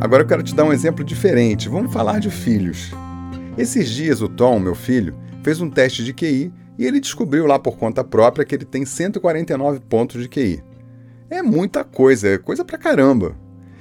Agora 0.00 0.22
eu 0.22 0.26
quero 0.26 0.42
te 0.42 0.54
dar 0.54 0.64
um 0.64 0.72
exemplo 0.72 1.04
diferente. 1.04 1.68
Vamos 1.68 1.92
falar 1.92 2.18
de 2.18 2.30
filhos. 2.30 2.92
Esses 3.58 3.90
dias 3.90 4.22
o 4.22 4.28
Tom, 4.28 4.58
meu 4.58 4.74
filho, 4.74 5.14
fez 5.42 5.60
um 5.60 5.68
teste 5.68 6.02
de 6.02 6.14
QI 6.14 6.50
e 6.78 6.86
ele 6.86 7.00
descobriu 7.00 7.46
lá 7.46 7.58
por 7.58 7.76
conta 7.76 8.02
própria 8.02 8.44
que 8.44 8.54
ele 8.54 8.64
tem 8.64 8.84
149 8.84 9.80
pontos 9.80 10.20
de 10.20 10.28
QI. 10.28 10.62
É 11.30 11.42
muita 11.42 11.84
coisa, 11.84 12.28
é 12.28 12.38
coisa 12.38 12.64
pra 12.64 12.78
caramba. 12.78 13.36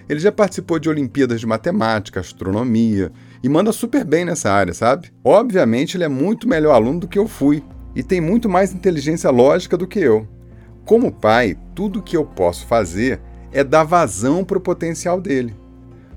Ele 0.08 0.20
já 0.20 0.32
participou 0.32 0.78
de 0.78 0.90
Olimpíadas 0.90 1.40
de 1.40 1.48
Matemática, 1.48 2.20
Astronomia 2.20 3.12
e 3.42 3.48
manda 3.48 3.72
super 3.72 4.04
bem 4.04 4.26
nessa 4.26 4.52
área, 4.52 4.74
sabe? 4.74 5.12
Obviamente 5.24 5.96
ele 5.96 6.04
é 6.04 6.10
muito 6.10 6.48
melhor 6.48 6.74
aluno 6.74 7.02
do 7.02 7.08
que 7.08 7.18
eu 7.18 7.28
fui 7.28 7.64
e 7.96 8.04
tem 8.04 8.20
muito 8.20 8.50
mais 8.50 8.74
inteligência 8.74 9.30
lógica 9.30 9.78
do 9.78 9.88
que 9.88 10.00
eu. 10.00 10.28
Como 10.86 11.12
pai, 11.12 11.58
tudo 11.76 12.02
que 12.02 12.18
eu 12.18 12.26
posso 12.26 12.66
fazer 12.68 13.22
é 13.52 13.64
dar 13.64 13.84
vazão 13.84 14.44
para 14.44 14.58
o 14.58 14.62
potencial 14.62 15.22
dele. 15.22 15.56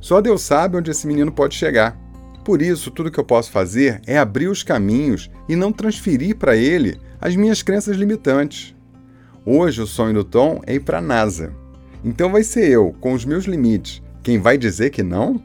Só 0.00 0.20
Deus 0.20 0.42
sabe 0.42 0.76
onde 0.76 0.90
esse 0.90 1.06
menino 1.06 1.32
pode 1.32 1.54
chegar. 1.54 1.98
Por 2.44 2.60
isso, 2.60 2.90
tudo 2.90 3.10
que 3.10 3.18
eu 3.18 3.24
posso 3.24 3.50
fazer 3.50 4.02
é 4.06 4.18
abrir 4.18 4.48
os 4.48 4.62
caminhos 4.62 5.30
e 5.48 5.56
não 5.56 5.72
transferir 5.72 6.36
para 6.36 6.54
ele 6.54 7.00
as 7.18 7.34
minhas 7.34 7.62
crenças 7.62 7.96
limitantes. 7.96 8.76
Hoje, 9.46 9.80
o 9.80 9.86
sonho 9.86 10.12
do 10.12 10.24
Tom 10.24 10.60
é 10.66 10.74
ir 10.74 10.80
para 10.80 10.98
a 10.98 11.02
NASA. 11.02 11.54
Então 12.04 12.30
vai 12.30 12.42
ser 12.42 12.68
eu, 12.68 12.94
com 13.00 13.14
os 13.14 13.24
meus 13.24 13.46
limites, 13.46 14.02
quem 14.22 14.38
vai 14.38 14.58
dizer 14.58 14.90
que 14.90 15.02
não? 15.02 15.42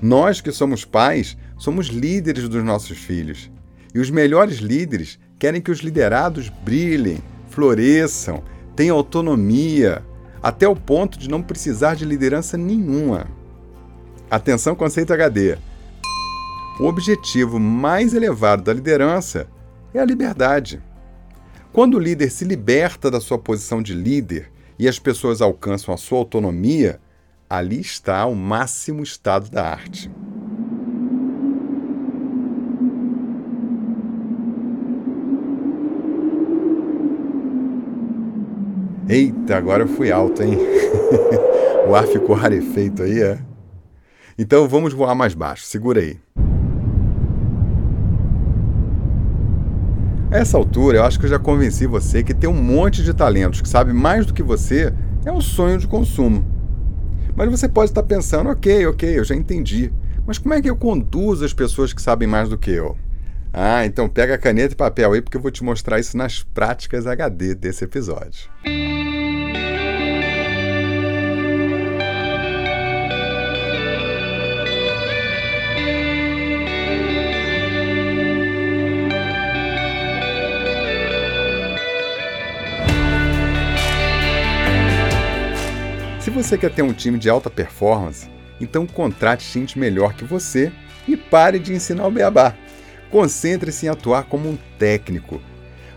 Nós 0.00 0.40
que 0.40 0.52
somos 0.52 0.84
pais, 0.84 1.36
somos 1.58 1.88
líderes 1.88 2.48
dos 2.48 2.62
nossos 2.62 2.96
filhos. 2.98 3.50
E 3.92 3.98
os 3.98 4.08
melhores 4.08 4.58
líderes 4.58 5.18
querem 5.36 5.60
que 5.60 5.70
os 5.70 5.80
liderados 5.80 6.48
brilhem, 6.48 7.18
floresçam, 7.50 8.44
tenham 8.76 8.96
autonomia, 8.96 10.04
até 10.40 10.68
o 10.68 10.76
ponto 10.76 11.18
de 11.18 11.28
não 11.28 11.42
precisar 11.42 11.96
de 11.96 12.04
liderança 12.04 12.56
nenhuma. 12.56 13.26
Atenção, 14.28 14.74
conceito 14.74 15.12
HD. 15.12 15.56
O 16.80 16.84
objetivo 16.86 17.60
mais 17.60 18.12
elevado 18.12 18.64
da 18.64 18.72
liderança 18.72 19.46
é 19.94 20.00
a 20.00 20.04
liberdade. 20.04 20.82
Quando 21.72 21.94
o 21.94 22.00
líder 22.00 22.30
se 22.30 22.44
liberta 22.44 23.08
da 23.08 23.20
sua 23.20 23.38
posição 23.38 23.80
de 23.80 23.94
líder 23.94 24.50
e 24.76 24.88
as 24.88 24.98
pessoas 24.98 25.40
alcançam 25.40 25.94
a 25.94 25.96
sua 25.96 26.18
autonomia, 26.18 27.00
ali 27.48 27.80
está 27.80 28.26
o 28.26 28.34
máximo 28.34 29.00
estado 29.00 29.48
da 29.48 29.64
arte. 29.64 30.10
Eita, 39.08 39.56
agora 39.56 39.84
eu 39.84 39.88
fui 39.88 40.10
alto, 40.10 40.42
hein? 40.42 40.58
o 41.88 41.94
ar 41.94 42.08
ficou 42.08 42.34
rarefeito 42.34 43.04
aí, 43.04 43.22
é? 43.22 43.38
Então 44.38 44.68
vamos 44.68 44.92
voar 44.92 45.14
mais 45.14 45.34
baixo, 45.34 45.64
segura 45.64 46.00
aí. 46.00 46.18
A 50.30 50.38
essa 50.38 50.58
altura, 50.58 50.98
eu 50.98 51.04
acho 51.04 51.18
que 51.18 51.24
eu 51.24 51.30
já 51.30 51.38
convenci 51.38 51.86
você 51.86 52.22
que 52.22 52.34
ter 52.34 52.46
um 52.46 52.62
monte 52.62 53.02
de 53.02 53.14
talentos 53.14 53.62
que 53.62 53.68
sabe 53.68 53.92
mais 53.92 54.26
do 54.26 54.34
que 54.34 54.42
você 54.42 54.92
é 55.24 55.32
um 55.32 55.40
sonho 55.40 55.78
de 55.78 55.86
consumo. 55.86 56.44
Mas 57.34 57.50
você 57.50 57.68
pode 57.68 57.90
estar 57.90 58.02
pensando, 58.02 58.50
ok, 58.50 58.86
ok, 58.86 59.18
eu 59.18 59.24
já 59.24 59.34
entendi. 59.34 59.92
Mas 60.26 60.38
como 60.38 60.52
é 60.52 60.60
que 60.60 60.68
eu 60.68 60.76
conduzo 60.76 61.44
as 61.44 61.54
pessoas 61.54 61.92
que 61.92 62.02
sabem 62.02 62.28
mais 62.28 62.48
do 62.48 62.58
que 62.58 62.70
eu? 62.70 62.96
Ah, 63.52 63.86
então 63.86 64.08
pega 64.08 64.36
caneta 64.36 64.74
e 64.74 64.76
papel 64.76 65.12
aí, 65.12 65.22
porque 65.22 65.36
eu 65.36 65.40
vou 65.40 65.50
te 65.50 65.64
mostrar 65.64 65.98
isso 65.98 66.16
nas 66.16 66.42
práticas 66.42 67.06
HD 67.06 67.54
desse 67.54 67.84
episódio. 67.84 68.50
Você 86.46 86.56
quer 86.56 86.70
ter 86.70 86.82
um 86.82 86.92
time 86.92 87.18
de 87.18 87.28
alta 87.28 87.50
performance, 87.50 88.30
então 88.60 88.86
contrate 88.86 89.52
gente 89.52 89.80
melhor 89.80 90.14
que 90.14 90.24
você 90.24 90.70
e 91.08 91.16
pare 91.16 91.58
de 91.58 91.72
ensinar 91.72 92.06
o 92.06 92.10
beabá. 92.10 92.54
Concentre-se 93.10 93.86
em 93.86 93.88
atuar 93.88 94.26
como 94.26 94.48
um 94.48 94.56
técnico. 94.78 95.40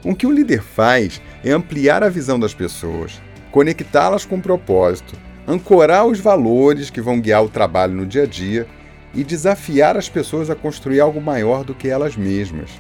O 0.04 0.16
que 0.16 0.26
o 0.26 0.32
líder 0.32 0.64
faz 0.64 1.22
é 1.44 1.52
ampliar 1.52 2.04
a 2.04 2.10
visão 2.10 2.40
das 2.40 2.52
pessoas, 2.52 3.22
conectá-las 3.52 4.26
com 4.26 4.38
o 4.38 4.42
propósito, 4.42 5.16
ancorar 5.48 6.08
os 6.08 6.20
valores 6.20 6.90
que 6.90 7.00
vão 7.00 7.22
guiar 7.22 7.44
o 7.44 7.50
trabalho 7.50 7.94
no 7.94 8.08
dia 8.08 8.24
a 8.24 8.28
dia 8.28 8.66
e 9.14 9.24
desafiar 9.24 9.98
as 9.98 10.10
pessoas 10.10 10.50
a 10.50 10.56
construir 10.56 11.00
algo 11.00 11.22
maior 11.22 11.64
do 11.64 11.76
que 11.76 11.88
elas 11.88 12.18
mesmas. 12.18 12.72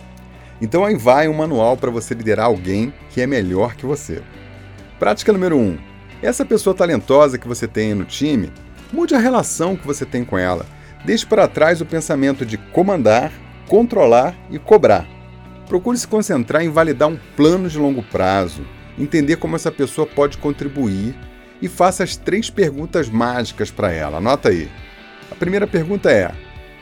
Então 0.60 0.84
aí 0.84 0.96
vai 0.96 1.28
um 1.28 1.36
manual 1.36 1.78
para 1.78 1.92
você 1.92 2.16
liderar 2.16 2.48
alguém 2.48 2.92
que 3.12 3.22
é 3.22 3.28
melhor 3.28 3.76
que 3.76 3.86
você. 3.86 4.24
Prática 4.98 5.32
número 5.32 5.56
1. 5.56 5.62
Um, 5.62 5.88
essa 6.22 6.46
pessoa 6.46 6.76
talentosa 6.76 7.38
que 7.38 7.48
você 7.48 7.68
tem 7.68 7.94
no 7.94 8.06
time, 8.06 8.52
mude 8.92 9.16
a 9.16 9.20
relação 9.20 9.76
que 9.76 9.88
você 9.88 10.06
tem 10.06 10.24
com 10.24 10.38
ela. 10.38 10.66
Deixe 11.06 11.26
para 11.26 11.48
trás 11.48 11.80
o 11.82 11.86
pensamento 11.86 12.46
de 12.46 12.58
comandar 12.58 13.32
controlar 13.70 14.36
e 14.50 14.58
cobrar. 14.58 15.08
Procure 15.68 15.96
se 15.96 16.08
concentrar 16.08 16.64
em 16.64 16.70
validar 16.70 17.08
um 17.08 17.20
plano 17.38 17.70
de 17.70 17.78
longo 17.78 18.02
prazo, 18.02 18.66
entender 18.98 19.36
como 19.36 19.56
essa 19.56 19.72
pessoa 19.72 20.08
pode 20.08 20.40
contribuir 20.40 21.16
e 21.62 21.68
faça 21.68 22.04
as 22.04 22.18
três 22.18 22.50
perguntas 22.50 23.08
mágicas 23.08 23.70
para 23.70 23.92
ela. 23.92 24.18
Anota 24.18 24.50
aí. 24.50 24.68
A 25.32 25.36
primeira 25.36 25.68
pergunta 25.68 26.12
é: 26.12 26.34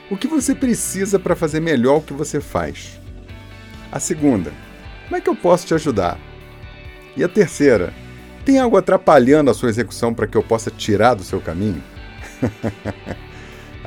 O 0.09 0.15
que 0.15 0.27
você 0.27 0.55
precisa 0.55 1.19
para 1.19 1.35
fazer 1.35 1.59
melhor 1.59 1.97
o 1.97 2.01
que 2.01 2.13
você 2.13 2.39
faz? 2.39 2.97
A 3.91 3.99
segunda: 3.99 4.53
Como 5.03 5.17
é 5.17 5.21
que 5.21 5.29
eu 5.29 5.35
posso 5.35 5.67
te 5.67 5.73
ajudar? 5.73 6.17
E 7.17 7.23
a 7.23 7.27
terceira: 7.27 7.93
Tem 8.47 8.59
algo 8.59 8.77
atrapalhando 8.77 9.51
a 9.51 9.53
sua 9.53 9.67
execução 9.67 10.13
para 10.13 10.25
que 10.25 10.37
eu 10.37 10.41
possa 10.41 10.71
tirar 10.71 11.15
do 11.15 11.23
seu 11.23 11.41
caminho? 11.41 11.83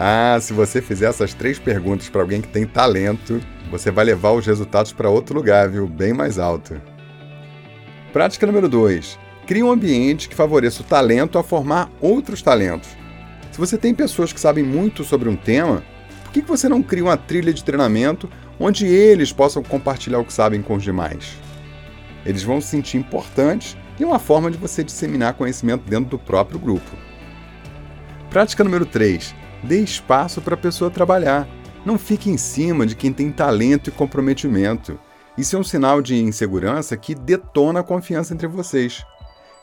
Ah, 0.02 0.38
se 0.40 0.54
você 0.54 0.80
fizer 0.80 1.10
essas 1.10 1.34
três 1.34 1.58
perguntas 1.58 2.08
para 2.08 2.22
alguém 2.22 2.40
que 2.40 2.48
tem 2.48 2.64
talento, 2.64 3.38
você 3.70 3.90
vai 3.90 4.02
levar 4.02 4.30
os 4.30 4.46
resultados 4.46 4.94
para 4.94 5.10
outro 5.10 5.34
lugar, 5.34 5.68
viu? 5.68 5.86
Bem 5.86 6.14
mais 6.14 6.38
alto. 6.38 6.80
Prática 8.10 8.46
número 8.46 8.66
2. 8.66 9.18
Crie 9.46 9.62
um 9.62 9.70
ambiente 9.70 10.26
que 10.26 10.34
favoreça 10.34 10.80
o 10.80 10.86
talento 10.86 11.38
a 11.38 11.42
formar 11.42 11.90
outros 12.00 12.40
talentos. 12.40 12.88
Se 13.52 13.58
você 13.58 13.76
tem 13.76 13.94
pessoas 13.94 14.32
que 14.32 14.40
sabem 14.40 14.64
muito 14.64 15.04
sobre 15.04 15.28
um 15.28 15.36
tema, 15.36 15.82
por 16.24 16.32
que 16.32 16.40
você 16.40 16.66
não 16.66 16.82
cria 16.82 17.04
uma 17.04 17.18
trilha 17.18 17.52
de 17.52 17.62
treinamento 17.62 18.26
onde 18.58 18.86
eles 18.86 19.34
possam 19.34 19.62
compartilhar 19.62 20.18
o 20.18 20.24
que 20.24 20.32
sabem 20.32 20.62
com 20.62 20.76
os 20.76 20.82
demais? 20.82 21.36
Eles 22.24 22.42
vão 22.42 22.58
se 22.58 22.68
sentir 22.68 22.96
importantes 22.96 23.76
e 24.00 24.04
uma 24.04 24.19
forma 24.19 24.50
de 24.50 24.57
você 24.57 24.83
disseminar 24.83 25.35
conhecimento 25.35 25.88
dentro 25.88 26.11
do 26.11 26.19
próprio 26.19 26.59
grupo. 26.59 26.90
Prática 28.30 28.64
número 28.64 28.87
3. 28.87 29.35
Dê 29.62 29.80
espaço 29.80 30.40
para 30.40 30.54
a 30.54 30.59
pessoa 30.59 30.90
trabalhar. 30.90 31.47
Não 31.85 31.99
fique 31.99 32.30
em 32.30 32.38
cima 32.38 32.87
de 32.87 32.97
quem 32.97 33.12
tem 33.12 33.30
talento 33.30 33.88
e 33.88 33.92
comprometimento. 33.92 34.99
Isso 35.37 35.54
é 35.54 35.59
um 35.59 35.64
sinal 35.64 36.00
de 36.00 36.16
insegurança 36.16 36.97
que 36.97 37.14
detona 37.14 37.80
a 37.80 37.85
confiança 37.85 38.33
entre 38.33 38.47
vocês. 38.47 39.04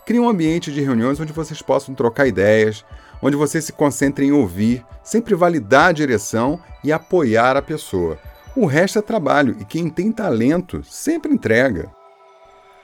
Crie 0.06 0.20
um 0.20 0.29
ambiente 0.29 0.72
de 0.72 0.82
reuniões 0.82 1.20
onde 1.20 1.34
vocês 1.34 1.62
possam 1.62 1.96
trocar 1.96 2.27
ideias, 2.27 2.86
onde 3.22 3.36
vocês 3.36 3.65
se 3.65 3.74
concentrem 3.74 4.29
em 4.29 4.32
ouvir, 4.32 4.86
sempre 5.03 5.34
validar 5.34 5.89
a 5.89 5.91
direção 5.91 6.60
e 6.84 6.91
apoiar 6.91 7.58
a 7.58 7.62
pessoa. 7.62 8.20
O 8.56 8.65
resto 8.65 9.00
é 9.00 9.01
trabalho 9.01 9.58
e 9.60 9.65
quem 9.65 9.89
tem 9.89 10.12
talento 10.12 10.84
sempre 10.84 11.34
entrega. 11.34 11.89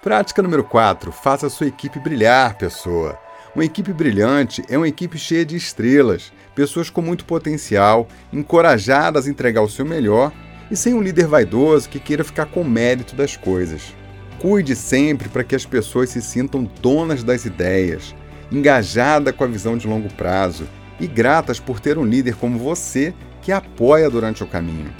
Prática 0.03 0.41
número 0.41 0.65
4. 0.65 1.13
Faça 1.13 1.49
sua 1.49 1.67
equipe 1.67 1.97
brilhar, 1.97 2.57
pessoa. 2.57 3.17
Uma 3.55 3.63
equipe 3.63 3.93
brilhante 3.93 4.61
é 4.67 4.77
uma 4.77 4.89
equipe 4.89 5.17
cheia 5.17 5.45
de 5.45 5.55
estrelas, 5.55 6.33
pessoas 6.53 6.89
com 6.89 7.01
muito 7.01 7.23
potencial, 7.23 8.05
encorajadas 8.33 9.25
a 9.25 9.29
entregar 9.29 9.61
o 9.61 9.69
seu 9.69 9.85
melhor 9.85 10.33
e 10.69 10.75
sem 10.75 10.93
um 10.93 11.01
líder 11.01 11.27
vaidoso 11.27 11.87
que 11.87 12.01
queira 12.01 12.25
ficar 12.25 12.47
com 12.47 12.65
mérito 12.65 13.15
das 13.15 13.37
coisas. 13.37 13.95
Cuide 14.39 14.75
sempre 14.75 15.29
para 15.29 15.41
que 15.41 15.55
as 15.55 15.65
pessoas 15.65 16.09
se 16.09 16.21
sintam 16.21 16.69
donas 16.81 17.23
das 17.23 17.45
ideias, 17.45 18.13
engajadas 18.51 19.33
com 19.33 19.45
a 19.45 19.47
visão 19.47 19.77
de 19.77 19.87
longo 19.87 20.13
prazo 20.15 20.67
e 20.99 21.07
gratas 21.07 21.61
por 21.61 21.79
ter 21.79 21.97
um 21.97 22.03
líder 22.03 22.35
como 22.35 22.59
você 22.59 23.13
que 23.41 23.53
apoia 23.53 24.09
durante 24.09 24.43
o 24.43 24.47
caminho. 24.47 24.93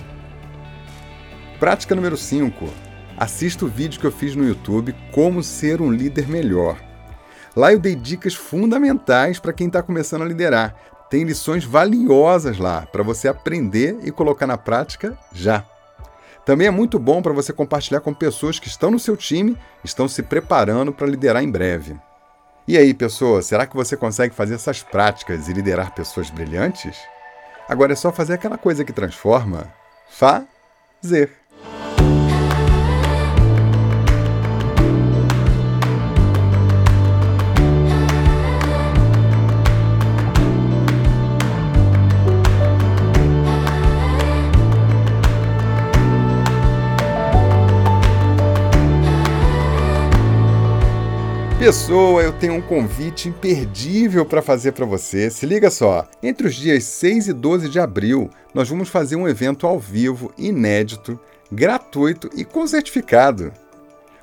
Prática 1.60 1.94
número 1.94 2.16
5. 2.16 2.93
Assista 3.18 3.66
o 3.66 3.68
vídeo 3.68 4.00
que 4.00 4.08
eu 4.08 4.12
fiz 4.12 4.36
no 4.36 4.48
YouTube 4.48 4.96
Como 5.12 5.44
Ser 5.44 5.82
um 5.82 5.92
Líder 5.92 6.28
Melhor. 6.28 6.78
Lá 7.56 7.72
eu 7.72 7.80
dei 7.80 7.96
dicas 7.96 8.34
fundamentais 8.34 9.40
para 9.40 9.54
quem 9.54 9.68
está 9.68 9.84
começando 9.84 10.24
a 10.24 10.26
liderar. 10.26 10.76
Tem 11.10 11.24
lições 11.24 11.64
valiosas 11.64 12.58
lá 12.58 12.88
para 12.88 13.04
você 13.04 13.28
aprender 13.28 14.00
e 14.04 14.12
colocar 14.12 14.48
na 14.48 14.58
prática 14.58 15.18
já. 15.32 15.64
Também 16.44 16.68
é 16.68 16.72
muito 16.72 16.98
bom 16.98 17.22
para 17.22 17.32
você 17.32 17.54
compartilhar 17.54 18.02
com 18.02 18.14
pessoas 18.14 18.58
que 18.58 18.68
estão 18.68 18.90
no 18.90 19.00
seu 19.00 19.16
time, 19.16 19.58
estão 19.84 20.08
se 20.08 20.24
preparando 20.24 20.92
para 20.92 21.08
liderar 21.08 21.44
em 21.44 21.52
breve. 21.52 21.96
E 22.68 22.78
aí, 22.78 22.94
pessoa, 22.94 23.42
será 23.42 23.68
que 23.68 23.76
você 23.76 23.96
consegue 23.96 24.34
fazer 24.34 24.56
essas 24.56 24.82
práticas 24.82 25.48
e 25.48 25.54
liderar 25.54 25.94
pessoas 25.94 26.30
brilhantes? 26.30 26.98
Agora 27.70 27.94
é 27.94 27.96
só 27.96 28.12
fazer 28.12 28.34
aquela 28.34 28.58
coisa 28.58 28.84
que 28.84 28.92
transforma. 28.92 29.72
Fazer. 30.10 31.43
Pessoa, 51.64 52.22
eu 52.22 52.34
tenho 52.34 52.56
um 52.56 52.62
convite 52.62 53.30
imperdível 53.30 54.26
para 54.26 54.42
fazer 54.42 54.74
para 54.74 54.86
você. 54.86 55.30
Se 55.30 55.46
liga 55.46 55.72
só, 55.72 56.06
entre 56.22 56.46
os 56.46 56.56
dias 56.56 56.84
6 56.84 57.30
e 57.30 57.34
12 57.34 57.70
de 57.70 57.80
abril, 57.80 58.30
nós 58.54 58.68
vamos 58.68 58.90
fazer 58.90 59.16
um 59.16 59.30
evento 59.30 59.66
ao 59.66 59.80
vivo, 59.80 60.34
inédito, 60.38 61.18
gratuito 61.50 62.30
e 62.36 62.44
com 62.44 62.68
certificado. 62.68 63.54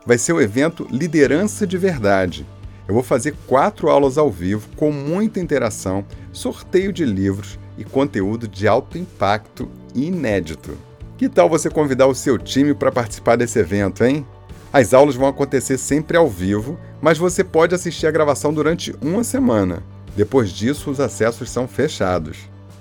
Vai 0.04 0.18
ser 0.18 0.34
o 0.34 0.40
evento 0.40 0.86
Liderança 0.90 1.66
de 1.66 1.78
Verdade. 1.78 2.46
Eu 2.86 2.92
vou 2.92 3.02
fazer 3.02 3.34
quatro 3.46 3.88
aulas 3.88 4.18
ao 4.18 4.30
vivo 4.30 4.68
com 4.76 4.92
muita 4.92 5.40
interação, 5.40 6.04
sorteio 6.34 6.92
de 6.92 7.06
livros 7.06 7.58
e 7.78 7.84
conteúdo 7.84 8.46
de 8.46 8.68
alto 8.68 8.98
impacto 8.98 9.66
inédito. 9.94 10.76
Que 11.16 11.26
tal 11.26 11.48
você 11.48 11.70
convidar 11.70 12.06
o 12.06 12.14
seu 12.14 12.36
time 12.36 12.74
para 12.74 12.92
participar 12.92 13.36
desse 13.36 13.58
evento, 13.58 14.04
hein? 14.04 14.26
As 14.72 14.94
aulas 14.94 15.16
vão 15.16 15.26
acontecer 15.26 15.76
sempre 15.78 16.16
ao 16.16 16.28
vivo, 16.28 16.78
mas 17.02 17.18
você 17.18 17.42
pode 17.42 17.74
assistir 17.74 18.06
a 18.06 18.10
gravação 18.10 18.54
durante 18.54 18.94
uma 19.02 19.24
semana. 19.24 19.82
Depois 20.16 20.50
disso, 20.50 20.90
os 20.90 21.00
acessos 21.00 21.50
são 21.50 21.66
fechados. 21.66 22.38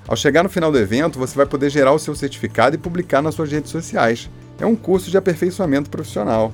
Ao 0.08 0.15
chegar 0.15 0.43
no 0.43 0.50
final 0.50 0.72
do 0.72 0.77
evento, 0.77 1.17
você 1.17 1.36
vai 1.36 1.48
poder 1.48 1.69
gerar 1.69 1.91
o 1.93 2.00
seu 2.00 2.13
certificado 2.13 2.75
e 2.75 2.79
publicar 2.79 3.22
nas 3.22 3.34
suas 3.34 3.51
redes 3.51 3.72
sociais. 3.72 4.29
É 4.60 4.65
um 4.65 4.75
curso 4.75 5.10
de 5.10 5.17
aperfeiçoamento 5.17 5.89
profissional. 5.89 6.53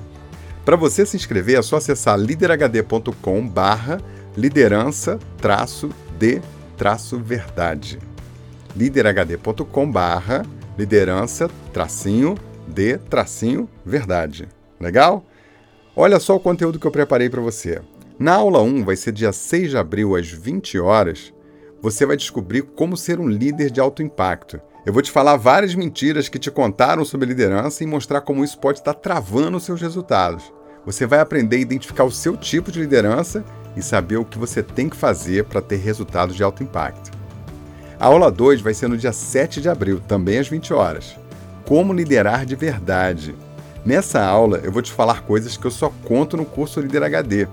Para 0.64 0.76
você 0.76 1.04
se 1.04 1.16
inscrever, 1.16 1.58
é 1.58 1.62
só 1.62 1.76
acessar 1.76 2.18
liderhd.com 2.18 3.46
barra 3.46 4.00
liderança 4.36 5.18
de 6.18 6.40
verdade. 7.22 7.98
liderhd.com 8.74 9.90
barra 9.90 10.44
liderança 10.78 11.50
de 12.68 12.98
verdade. 13.84 14.48
Legal? 14.78 15.24
Olha 15.98 16.20
só 16.20 16.36
o 16.36 16.40
conteúdo 16.40 16.78
que 16.78 16.86
eu 16.86 16.90
preparei 16.90 17.30
para 17.30 17.40
você. 17.40 17.80
Na 18.18 18.34
aula 18.34 18.60
1, 18.60 18.84
vai 18.84 18.96
ser 18.96 19.12
dia 19.12 19.32
6 19.32 19.70
de 19.70 19.78
abril 19.78 20.14
às 20.14 20.28
20 20.28 20.78
horas, 20.78 21.32
você 21.80 22.04
vai 22.04 22.18
descobrir 22.18 22.60
como 22.62 22.98
ser 22.98 23.18
um 23.18 23.26
líder 23.26 23.70
de 23.70 23.80
alto 23.80 24.02
impacto. 24.02 24.60
Eu 24.84 24.92
vou 24.92 25.00
te 25.00 25.10
falar 25.10 25.38
várias 25.38 25.74
mentiras 25.74 26.28
que 26.28 26.38
te 26.38 26.50
contaram 26.50 27.02
sobre 27.02 27.26
liderança 27.26 27.82
e 27.82 27.86
mostrar 27.86 28.20
como 28.20 28.44
isso 28.44 28.58
pode 28.58 28.80
estar 28.80 28.92
travando 28.92 29.56
os 29.56 29.64
seus 29.64 29.80
resultados. 29.80 30.52
Você 30.84 31.06
vai 31.06 31.18
aprender 31.18 31.56
a 31.56 31.60
identificar 31.60 32.04
o 32.04 32.12
seu 32.12 32.36
tipo 32.36 32.70
de 32.70 32.80
liderança 32.80 33.42
e 33.74 33.80
saber 33.80 34.18
o 34.18 34.24
que 34.24 34.38
você 34.38 34.62
tem 34.62 34.90
que 34.90 34.96
fazer 34.96 35.44
para 35.44 35.62
ter 35.62 35.76
resultados 35.76 36.36
de 36.36 36.42
alto 36.42 36.62
impacto. 36.62 37.10
A 37.98 38.04
aula 38.04 38.30
2 38.30 38.60
vai 38.60 38.74
ser 38.74 38.86
no 38.86 38.98
dia 38.98 39.12
7 39.12 39.62
de 39.62 39.68
abril, 39.70 39.98
também 40.06 40.38
às 40.38 40.46
20 40.46 40.74
horas. 40.74 41.16
Como 41.64 41.94
liderar 41.94 42.44
de 42.44 42.54
verdade. 42.54 43.34
Nessa 43.86 44.20
aula 44.20 44.60
eu 44.64 44.72
vou 44.72 44.82
te 44.82 44.90
falar 44.90 45.22
coisas 45.22 45.56
que 45.56 45.64
eu 45.64 45.70
só 45.70 45.92
conto 46.04 46.36
no 46.36 46.44
curso 46.44 46.80
Líder 46.80 47.04
HD. 47.04 47.46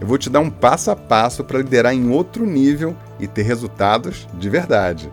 Eu 0.00 0.06
vou 0.06 0.16
te 0.16 0.30
dar 0.30 0.40
um 0.40 0.48
passo 0.48 0.90
a 0.90 0.96
passo 0.96 1.44
para 1.44 1.58
liderar 1.58 1.92
em 1.92 2.08
outro 2.08 2.46
nível 2.46 2.96
e 3.20 3.26
ter 3.26 3.42
resultados 3.42 4.26
de 4.32 4.48
verdade. 4.48 5.12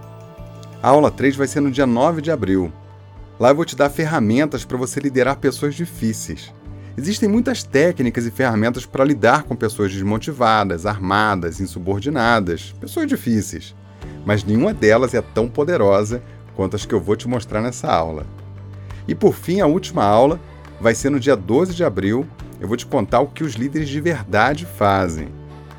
A 0.82 0.88
aula 0.88 1.12
3 1.12 1.36
vai 1.36 1.46
ser 1.46 1.60
no 1.60 1.70
dia 1.70 1.86
9 1.86 2.22
de 2.22 2.32
abril. 2.32 2.72
Lá 3.38 3.50
eu 3.50 3.56
vou 3.56 3.66
te 3.66 3.76
dar 3.76 3.90
ferramentas 3.90 4.64
para 4.64 4.78
você 4.78 5.02
liderar 5.02 5.36
pessoas 5.36 5.76
difíceis. 5.76 6.54
Existem 6.98 7.28
muitas 7.28 7.64
técnicas 7.64 8.26
e 8.26 8.32
ferramentas 8.32 8.86
para 8.86 9.04
lidar 9.04 9.44
com 9.44 9.58
pessoas 9.58 9.92
desmotivadas, 9.92 10.86
armadas, 10.86 11.60
insubordinadas, 11.60 12.74
pessoas 12.80 13.08
difíceis. 13.08 13.76
Mas 14.26 14.46
nenhuma 14.46 14.74
delas 14.74 15.14
é 15.14 15.22
tão 15.22 15.50
poderosa 15.50 16.24
quanto 16.56 16.78
as 16.78 16.86
que 16.86 16.96
eu 16.96 17.02
vou 17.02 17.18
te 17.18 17.28
mostrar 17.28 17.60
nessa 17.60 17.92
aula. 17.92 18.26
E 19.06 19.14
por 19.14 19.34
fim, 19.34 19.60
a 19.60 19.68
última 19.68 20.04
aula 20.04 20.40
vai 20.82 20.96
ser 20.96 21.12
no 21.12 21.20
dia 21.20 21.36
12 21.36 21.76
de 21.76 21.84
abril. 21.84 22.26
Eu 22.60 22.68
vou 22.68 22.76
te 22.76 22.86
contar 22.86 23.22
o 23.22 23.28
que 23.28 23.44
os 23.44 23.54
líderes 23.54 23.88
de 23.88 24.02
verdade 24.02 24.66
fazem. 24.66 25.30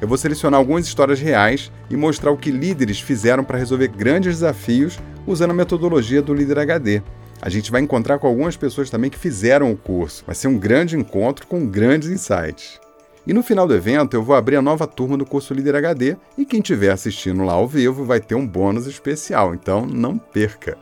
Eu 0.00 0.08
vou 0.08 0.16
selecionar 0.16 0.58
algumas 0.58 0.86
histórias 0.86 1.20
reais 1.20 1.70
e 1.90 1.96
mostrar 1.96 2.30
o 2.30 2.36
que 2.36 2.50
líderes 2.50 3.00
fizeram 3.00 3.44
para 3.44 3.58
resolver 3.58 3.88
grandes 3.88 4.36
desafios 4.36 4.98
usando 5.26 5.50
a 5.50 5.54
metodologia 5.54 6.22
do 6.22 6.34
Líder 6.34 6.58
HD. 6.58 7.02
A 7.40 7.48
gente 7.48 7.70
vai 7.70 7.80
encontrar 7.80 8.18
com 8.18 8.26
algumas 8.26 8.56
pessoas 8.56 8.90
também 8.90 9.10
que 9.10 9.18
fizeram 9.18 9.70
o 9.70 9.76
curso. 9.76 10.24
Vai 10.24 10.34
ser 10.34 10.48
um 10.48 10.58
grande 10.58 10.96
encontro 10.96 11.46
com 11.46 11.66
grandes 11.66 12.08
insights. 12.08 12.80
E 13.24 13.32
no 13.32 13.42
final 13.42 13.66
do 13.66 13.74
evento 13.74 14.14
eu 14.14 14.22
vou 14.22 14.34
abrir 14.34 14.56
a 14.56 14.62
nova 14.62 14.86
turma 14.86 15.16
do 15.16 15.26
curso 15.26 15.54
Líder 15.54 15.76
HD 15.76 16.16
e 16.36 16.44
quem 16.44 16.60
estiver 16.60 16.90
assistindo 16.90 17.44
lá 17.44 17.52
ao 17.52 17.68
vivo 17.68 18.04
vai 18.04 18.20
ter 18.20 18.34
um 18.34 18.46
bônus 18.46 18.86
especial, 18.86 19.54
então 19.54 19.86
não 19.86 20.18
perca. 20.18 20.76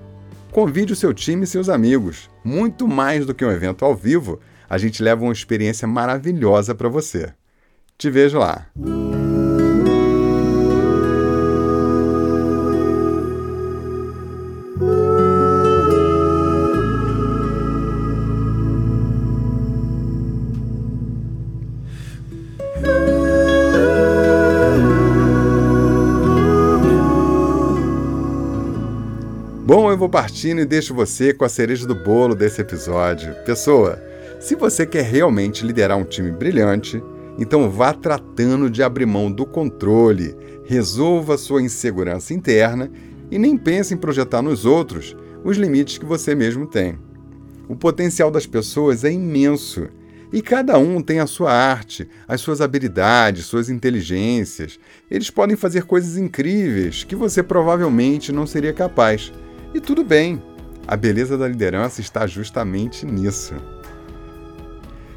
Convide 0.50 0.92
o 0.92 0.96
seu 0.96 1.14
time 1.14 1.44
e 1.44 1.46
seus 1.46 1.68
amigos. 1.68 2.28
Muito 2.44 2.88
mais 2.88 3.24
do 3.24 3.34
que 3.34 3.44
um 3.44 3.50
evento 3.50 3.84
ao 3.84 3.94
vivo, 3.94 4.40
a 4.68 4.78
gente 4.78 5.02
leva 5.02 5.22
uma 5.22 5.32
experiência 5.32 5.86
maravilhosa 5.86 6.74
para 6.74 6.88
você. 6.88 7.32
Te 7.96 8.10
vejo 8.10 8.38
lá! 8.38 8.66
Bom, 29.66 29.90
eu 29.90 29.96
vou 29.96 30.11
partindo 30.11 30.61
e 30.61 30.66
deixo 30.66 30.92
você 30.92 31.33
com 31.33 31.42
a 31.42 31.48
cereja 31.48 31.87
do 31.87 31.94
bolo 31.94 32.35
desse 32.35 32.61
episódio. 32.61 33.35
Pessoa, 33.46 33.98
se 34.38 34.55
você 34.55 34.85
quer 34.85 35.05
realmente 35.05 35.64
liderar 35.64 35.96
um 35.96 36.05
time 36.05 36.31
brilhante, 36.31 37.03
então 37.38 37.70
vá 37.70 37.94
tratando 37.94 38.68
de 38.68 38.83
abrir 38.83 39.07
mão 39.07 39.33
do 39.33 39.46
controle, 39.46 40.37
resolva 40.66 41.38
sua 41.38 41.62
insegurança 41.62 42.35
interna 42.35 42.90
e 43.31 43.38
nem 43.38 43.57
pense 43.57 43.94
em 43.94 43.96
projetar 43.96 44.42
nos 44.42 44.66
outros 44.66 45.16
os 45.42 45.57
limites 45.57 45.96
que 45.96 46.05
você 46.05 46.35
mesmo 46.35 46.66
tem. 46.66 46.98
O 47.66 47.74
potencial 47.74 48.31
das 48.31 48.44
pessoas 48.44 49.03
é 49.03 49.11
imenso 49.11 49.88
e 50.31 50.42
cada 50.42 50.79
um 50.79 51.00
tem 51.00 51.20
a 51.20 51.27
sua 51.27 51.50
arte, 51.50 52.07
as 52.29 52.42
suas 52.42 52.61
habilidades, 52.61 53.46
suas 53.46 53.70
inteligências. 53.70 54.79
Eles 55.11 55.31
podem 55.31 55.57
fazer 55.57 55.85
coisas 55.85 56.18
incríveis 56.18 57.03
que 57.03 57.16
você 57.16 57.42
provavelmente 57.42 58.31
não 58.31 58.46
seria 58.46 58.74
capaz. 58.74 59.33
E 59.74 59.80
tudo 59.80 60.04
bem, 60.04 60.40
a 60.87 60.96
beleza 60.96 61.37
da 61.37 61.48
liderança 61.48 62.00
está 62.00 62.28
justamente 62.28 63.04
nisso. 63.04 63.54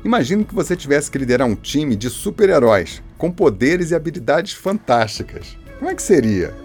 Imagine 0.03 0.43
que 0.43 0.55
você 0.55 0.75
tivesse 0.75 1.11
que 1.11 1.17
liderar 1.19 1.47
um 1.47 1.53
time 1.53 1.95
de 1.95 2.09
super-heróis 2.09 3.03
com 3.19 3.31
poderes 3.31 3.91
e 3.91 3.95
habilidades 3.95 4.53
fantásticas. 4.53 5.55
Como 5.77 5.91
é 5.91 5.93
que 5.93 6.01
seria? 6.01 6.55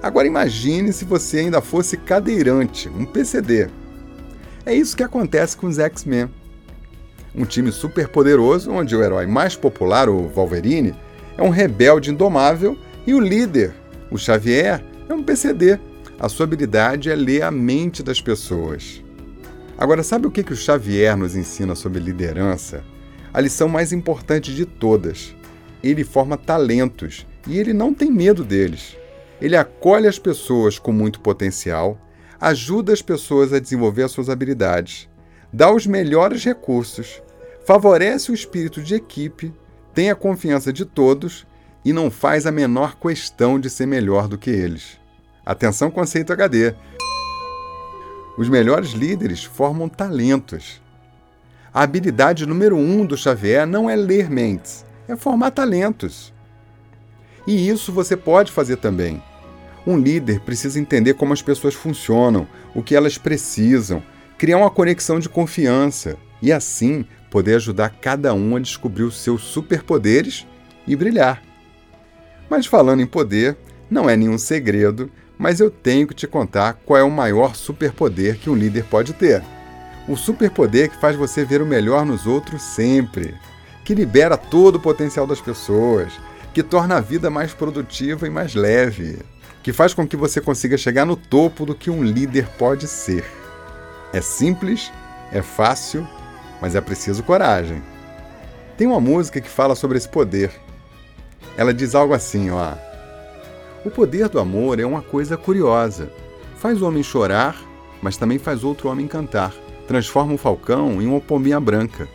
Agora 0.00 0.28
imagine 0.28 0.92
se 0.92 1.04
você 1.04 1.40
ainda 1.40 1.60
fosse 1.60 1.96
cadeirante, 1.96 2.88
um 2.88 3.04
PCD. 3.04 3.68
É 4.64 4.72
isso 4.72 4.96
que 4.96 5.02
acontece 5.02 5.56
com 5.56 5.66
os 5.66 5.80
X-Men. 5.80 6.30
Um 7.34 7.44
time 7.44 7.72
super 7.72 8.06
poderoso 8.06 8.70
onde 8.70 8.94
o 8.94 9.02
herói 9.02 9.26
mais 9.26 9.56
popular, 9.56 10.08
o 10.08 10.28
Wolverine, 10.28 10.94
é 11.36 11.42
um 11.42 11.48
rebelde 11.48 12.12
indomável 12.12 12.78
e 13.04 13.12
o 13.12 13.18
líder, 13.18 13.74
o 14.08 14.16
Xavier, 14.16 14.84
é 15.08 15.12
um 15.12 15.22
PCD. 15.22 15.80
A 16.24 16.28
sua 16.30 16.44
habilidade 16.44 17.10
é 17.10 17.14
ler 17.14 17.42
a 17.42 17.50
mente 17.50 18.02
das 18.02 18.18
pessoas. 18.18 19.04
Agora, 19.76 20.02
sabe 20.02 20.26
o 20.26 20.30
que, 20.30 20.42
que 20.42 20.54
o 20.54 20.56
Xavier 20.56 21.14
nos 21.18 21.36
ensina 21.36 21.74
sobre 21.74 22.00
liderança? 22.00 22.82
A 23.30 23.42
lição 23.42 23.68
mais 23.68 23.92
importante 23.92 24.54
de 24.54 24.64
todas. 24.64 25.36
Ele 25.82 26.02
forma 26.02 26.38
talentos 26.38 27.26
e 27.46 27.58
ele 27.58 27.74
não 27.74 27.92
tem 27.92 28.10
medo 28.10 28.42
deles. 28.42 28.96
Ele 29.38 29.54
acolhe 29.54 30.08
as 30.08 30.18
pessoas 30.18 30.78
com 30.78 30.92
muito 30.92 31.20
potencial, 31.20 32.00
ajuda 32.40 32.94
as 32.94 33.02
pessoas 33.02 33.52
a 33.52 33.58
desenvolver 33.58 34.04
as 34.04 34.12
suas 34.12 34.30
habilidades, 34.30 35.10
dá 35.52 35.70
os 35.70 35.86
melhores 35.86 36.42
recursos, 36.42 37.20
favorece 37.66 38.30
o 38.30 38.34
espírito 38.34 38.82
de 38.82 38.94
equipe, 38.94 39.52
tem 39.92 40.10
a 40.10 40.14
confiança 40.14 40.72
de 40.72 40.86
todos 40.86 41.46
e 41.84 41.92
não 41.92 42.10
faz 42.10 42.46
a 42.46 42.50
menor 42.50 42.96
questão 42.96 43.60
de 43.60 43.68
ser 43.68 43.84
melhor 43.84 44.26
do 44.26 44.38
que 44.38 44.48
eles. 44.48 45.03
Atenção, 45.44 45.90
conceito 45.90 46.32
HD. 46.32 46.74
Os 48.38 48.48
melhores 48.48 48.90
líderes 48.90 49.44
formam 49.44 49.88
talentos. 49.88 50.80
A 51.72 51.82
habilidade 51.82 52.46
número 52.46 52.76
um 52.76 53.04
do 53.04 53.16
Xavier 53.16 53.66
não 53.66 53.90
é 53.90 53.94
ler 53.94 54.30
mentes, 54.30 54.86
é 55.06 55.14
formar 55.16 55.50
talentos. 55.50 56.32
E 57.46 57.68
isso 57.68 57.92
você 57.92 58.16
pode 58.16 58.50
fazer 58.50 58.76
também. 58.76 59.22
Um 59.86 59.98
líder 59.98 60.40
precisa 60.40 60.80
entender 60.80 61.12
como 61.12 61.34
as 61.34 61.42
pessoas 61.42 61.74
funcionam, 61.74 62.48
o 62.74 62.82
que 62.82 62.96
elas 62.96 63.18
precisam, 63.18 64.02
criar 64.38 64.56
uma 64.56 64.70
conexão 64.70 65.18
de 65.18 65.28
confiança 65.28 66.16
e 66.40 66.50
assim 66.50 67.04
poder 67.30 67.56
ajudar 67.56 67.90
cada 68.00 68.32
um 68.32 68.56
a 68.56 68.60
descobrir 68.60 69.02
os 69.02 69.18
seus 69.18 69.42
superpoderes 69.42 70.46
e 70.86 70.96
brilhar. 70.96 71.42
Mas 72.48 72.64
falando 72.64 73.00
em 73.00 73.06
poder, 73.06 73.58
não 73.90 74.08
é 74.08 74.16
nenhum 74.16 74.38
segredo, 74.38 75.10
mas 75.44 75.60
eu 75.60 75.70
tenho 75.70 76.06
que 76.06 76.14
te 76.14 76.26
contar 76.26 76.72
qual 76.86 76.98
é 76.98 77.02
o 77.02 77.10
maior 77.10 77.54
superpoder 77.54 78.38
que 78.38 78.48
um 78.48 78.54
líder 78.54 78.82
pode 78.84 79.12
ter. 79.12 79.42
O 80.08 80.16
superpoder 80.16 80.88
que 80.88 80.96
faz 80.96 81.16
você 81.16 81.44
ver 81.44 81.60
o 81.60 81.66
melhor 81.66 82.06
nos 82.06 82.26
outros 82.26 82.62
sempre, 82.62 83.34
que 83.84 83.94
libera 83.94 84.38
todo 84.38 84.76
o 84.76 84.80
potencial 84.80 85.26
das 85.26 85.42
pessoas, 85.42 86.14
que 86.54 86.62
torna 86.62 86.96
a 86.96 87.00
vida 87.02 87.28
mais 87.28 87.52
produtiva 87.52 88.26
e 88.26 88.30
mais 88.30 88.54
leve, 88.54 89.18
que 89.62 89.70
faz 89.70 89.92
com 89.92 90.08
que 90.08 90.16
você 90.16 90.40
consiga 90.40 90.78
chegar 90.78 91.04
no 91.04 91.14
topo 91.14 91.66
do 91.66 91.74
que 91.74 91.90
um 91.90 92.02
líder 92.02 92.48
pode 92.56 92.88
ser. 92.88 93.22
É 94.14 94.22
simples, 94.22 94.90
é 95.30 95.42
fácil, 95.42 96.08
mas 96.58 96.74
é 96.74 96.80
preciso 96.80 97.22
coragem. 97.22 97.82
Tem 98.78 98.86
uma 98.86 98.98
música 98.98 99.42
que 99.42 99.50
fala 99.50 99.74
sobre 99.74 99.98
esse 99.98 100.08
poder. 100.08 100.50
Ela 101.54 101.74
diz 101.74 101.94
algo 101.94 102.14
assim, 102.14 102.48
ó: 102.48 102.93
O 103.84 103.90
poder 103.90 104.28
do 104.28 104.38
amor 104.38 104.80
é 104.80 104.86
uma 104.86 105.02
coisa 105.02 105.36
curiosa. 105.36 106.10
Faz 106.56 106.80
o 106.80 106.86
homem 106.86 107.02
chorar, 107.02 107.56
mas 108.00 108.16
também 108.16 108.38
faz 108.38 108.64
outro 108.64 108.88
homem 108.88 109.06
cantar. 109.06 109.52
Transforma 109.86 110.32
um 110.32 110.38
falcão 110.38 111.02
em 111.02 111.06
uma 111.06 111.20
pombinha 111.20 111.60
branca. 111.60 112.08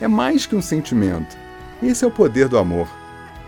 É 0.00 0.06
mais 0.06 0.46
que 0.46 0.54
um 0.54 0.62
sentimento. 0.62 1.36
Esse 1.82 2.04
é 2.04 2.08
o 2.08 2.10
poder 2.10 2.48
do 2.48 2.58
amor 2.58 2.86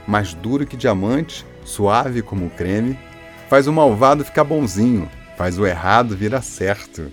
mais 0.09 0.33
duro 0.33 0.67
que 0.67 0.75
diamante, 0.75 1.45
suave 1.67 2.23
como 2.23 2.49
creme, 2.49 2.99
faz 3.47 3.67
o 3.67 3.73
malvado 3.73 4.25
ficar 4.25 4.43
bonzinho, 4.43 5.09
faz 5.37 5.59
o 5.59 5.67
errado 5.67 6.17
virar 6.17 6.41
certo. 6.41 7.13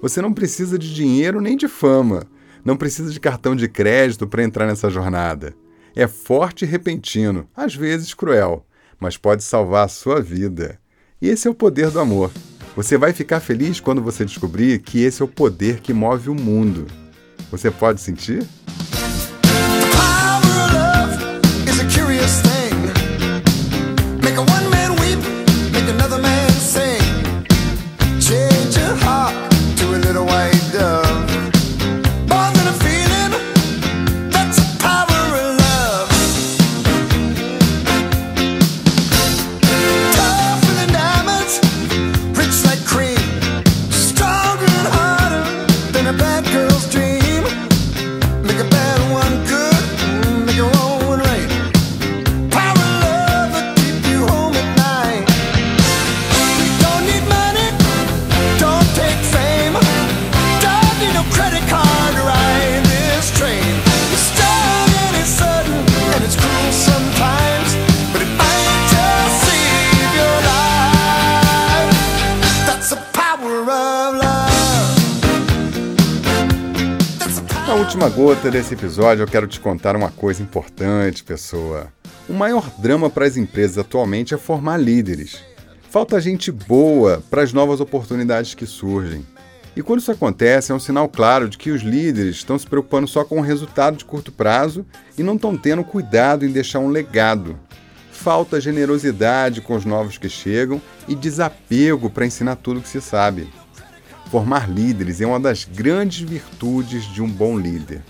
Você 0.00 0.22
não 0.22 0.32
precisa 0.32 0.78
de 0.78 0.94
dinheiro 0.94 1.42
nem 1.42 1.58
de 1.58 1.68
fama, 1.68 2.26
não 2.64 2.74
precisa 2.74 3.12
de 3.12 3.20
cartão 3.20 3.54
de 3.54 3.68
crédito 3.68 4.26
para 4.26 4.42
entrar 4.42 4.66
nessa 4.66 4.88
jornada. 4.88 5.54
É 5.94 6.06
forte 6.06 6.64
e 6.64 6.68
repentino, 6.68 7.46
às 7.54 7.74
vezes 7.74 8.14
cruel, 8.14 8.64
mas 9.00 9.16
pode 9.16 9.42
salvar 9.42 9.86
a 9.86 9.88
sua 9.88 10.20
vida. 10.20 10.78
E 11.20 11.28
esse 11.28 11.48
é 11.48 11.50
o 11.50 11.54
poder 11.54 11.90
do 11.90 11.98
amor. 11.98 12.30
Você 12.76 12.96
vai 12.96 13.12
ficar 13.12 13.40
feliz 13.40 13.80
quando 13.80 14.02
você 14.02 14.24
descobrir 14.24 14.78
que 14.80 15.02
esse 15.02 15.22
é 15.22 15.24
o 15.24 15.28
poder 15.28 15.80
que 15.80 15.92
move 15.92 16.30
o 16.30 16.34
mundo. 16.34 16.86
Você 17.50 17.70
pode 17.70 18.00
sentir? 18.00 18.46
Última 78.00 78.08
gota 78.16 78.50
desse 78.50 78.72
episódio, 78.72 79.22
eu 79.22 79.26
quero 79.26 79.46
te 79.46 79.60
contar 79.60 79.94
uma 79.94 80.10
coisa 80.10 80.42
importante, 80.42 81.22
pessoa. 81.22 81.88
O 82.26 82.32
maior 82.32 82.70
drama 82.78 83.10
para 83.10 83.26
as 83.26 83.36
empresas 83.36 83.76
atualmente 83.76 84.32
é 84.32 84.38
formar 84.38 84.78
líderes. 84.78 85.42
Falta 85.90 86.18
gente 86.18 86.50
boa 86.50 87.22
para 87.28 87.42
as 87.42 87.52
novas 87.52 87.78
oportunidades 87.78 88.54
que 88.54 88.64
surgem. 88.64 89.26
E 89.76 89.82
quando 89.82 90.00
isso 90.00 90.10
acontece, 90.10 90.72
é 90.72 90.74
um 90.74 90.80
sinal 90.80 91.10
claro 91.10 91.46
de 91.46 91.58
que 91.58 91.70
os 91.70 91.82
líderes 91.82 92.36
estão 92.36 92.58
se 92.58 92.66
preocupando 92.66 93.06
só 93.06 93.22
com 93.22 93.38
o 93.38 93.42
resultado 93.42 93.98
de 93.98 94.06
curto 94.06 94.32
prazo 94.32 94.86
e 95.18 95.22
não 95.22 95.34
estão 95.34 95.54
tendo 95.54 95.84
cuidado 95.84 96.46
em 96.46 96.50
deixar 96.50 96.78
um 96.78 96.88
legado. 96.88 97.58
Falta 98.10 98.58
generosidade 98.58 99.60
com 99.60 99.74
os 99.74 99.84
novos 99.84 100.16
que 100.16 100.28
chegam 100.28 100.80
e 101.06 101.14
desapego 101.14 102.08
para 102.08 102.24
ensinar 102.24 102.56
tudo 102.56 102.80
que 102.80 102.88
se 102.88 103.02
sabe. 103.02 103.46
Formar 104.30 104.70
líderes 104.70 105.20
é 105.20 105.26
uma 105.26 105.40
das 105.40 105.64
grandes 105.64 106.20
virtudes 106.20 107.02
de 107.04 107.20
um 107.20 107.28
bom 107.28 107.58
líder. 107.58 108.00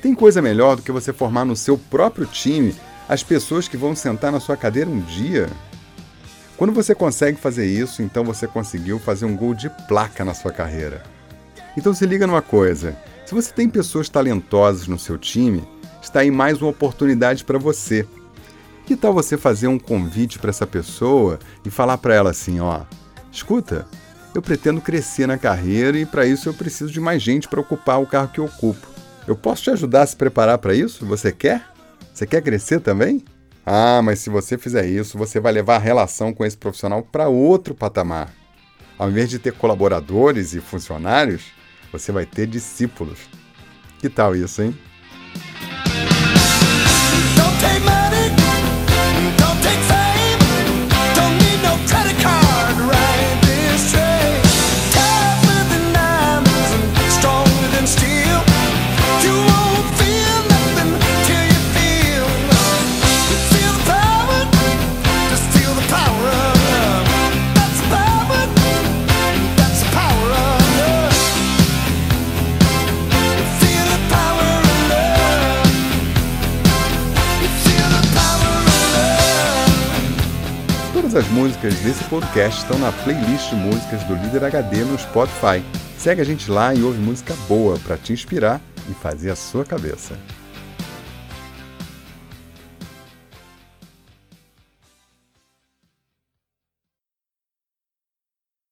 Tem 0.00 0.14
coisa 0.14 0.40
melhor 0.40 0.76
do 0.76 0.82
que 0.82 0.90
você 0.90 1.12
formar 1.12 1.44
no 1.44 1.54
seu 1.54 1.76
próprio 1.76 2.24
time 2.24 2.74
as 3.06 3.22
pessoas 3.22 3.68
que 3.68 3.76
vão 3.76 3.94
sentar 3.94 4.32
na 4.32 4.40
sua 4.40 4.56
cadeira 4.56 4.88
um 4.88 5.00
dia? 5.00 5.46
Quando 6.56 6.72
você 6.72 6.94
consegue 6.94 7.38
fazer 7.38 7.66
isso, 7.66 8.02
então 8.02 8.24
você 8.24 8.46
conseguiu 8.46 8.98
fazer 8.98 9.26
um 9.26 9.36
gol 9.36 9.52
de 9.52 9.68
placa 9.86 10.24
na 10.24 10.32
sua 10.32 10.52
carreira. 10.52 11.02
Então 11.76 11.92
se 11.92 12.06
liga 12.06 12.26
numa 12.26 12.42
coisa: 12.42 12.96
se 13.26 13.34
você 13.34 13.52
tem 13.52 13.68
pessoas 13.68 14.08
talentosas 14.08 14.88
no 14.88 14.98
seu 14.98 15.18
time, 15.18 15.62
está 16.00 16.20
aí 16.20 16.30
mais 16.30 16.62
uma 16.62 16.70
oportunidade 16.70 17.44
para 17.44 17.58
você. 17.58 18.06
Que 18.86 18.96
tal 18.96 19.12
você 19.12 19.36
fazer 19.36 19.68
um 19.68 19.78
convite 19.78 20.38
para 20.38 20.48
essa 20.48 20.66
pessoa 20.66 21.38
e 21.62 21.68
falar 21.68 21.98
para 21.98 22.14
ela 22.14 22.30
assim, 22.30 22.58
ó, 22.58 22.84
escuta, 23.30 23.86
eu 24.34 24.42
pretendo 24.42 24.80
crescer 24.80 25.26
na 25.26 25.38
carreira 25.38 25.98
e 25.98 26.06
para 26.06 26.26
isso 26.26 26.48
eu 26.48 26.54
preciso 26.54 26.92
de 26.92 27.00
mais 27.00 27.22
gente 27.22 27.48
para 27.48 27.60
ocupar 27.60 28.00
o 28.00 28.06
carro 28.06 28.28
que 28.28 28.38
eu 28.38 28.44
ocupo. 28.44 28.86
Eu 29.26 29.36
posso 29.36 29.62
te 29.62 29.70
ajudar 29.70 30.02
a 30.02 30.06
se 30.06 30.16
preparar 30.16 30.58
para 30.58 30.74
isso? 30.74 31.04
Você 31.06 31.32
quer? 31.32 31.64
Você 32.14 32.26
quer 32.26 32.42
crescer 32.42 32.80
também? 32.80 33.24
Ah, 33.64 34.00
mas 34.02 34.20
se 34.20 34.30
você 34.30 34.56
fizer 34.56 34.86
isso, 34.86 35.18
você 35.18 35.38
vai 35.38 35.52
levar 35.52 35.76
a 35.76 35.80
relação 35.80 36.32
com 36.32 36.44
esse 36.44 36.56
profissional 36.56 37.02
para 37.02 37.28
outro 37.28 37.74
patamar. 37.74 38.32
Ao 38.98 39.10
invés 39.10 39.28
de 39.28 39.38
ter 39.38 39.52
colaboradores 39.52 40.54
e 40.54 40.60
funcionários, 40.60 41.52
você 41.92 42.10
vai 42.10 42.24
ter 42.24 42.46
discípulos. 42.46 43.18
Que 43.98 44.08
tal 44.08 44.34
isso, 44.34 44.62
hein? 44.62 44.76
Músicas 81.58 81.80
desse 81.80 82.04
podcast 82.04 82.60
estão 82.60 82.78
na 82.78 82.92
playlist 82.92 83.52
músicas 83.52 84.04
do 84.04 84.14
Líder 84.14 84.44
HD 84.44 84.84
no 84.84 84.96
Spotify. 84.96 85.60
Segue 85.96 86.20
a 86.20 86.24
gente 86.24 86.48
lá 86.48 86.72
e 86.72 86.82
ouve 86.84 87.00
música 87.00 87.34
boa 87.48 87.76
para 87.80 87.96
te 87.96 88.12
inspirar 88.12 88.60
e 88.88 88.94
fazer 88.94 89.30
a 89.30 89.36
sua 89.36 89.64
cabeça. 89.64 90.14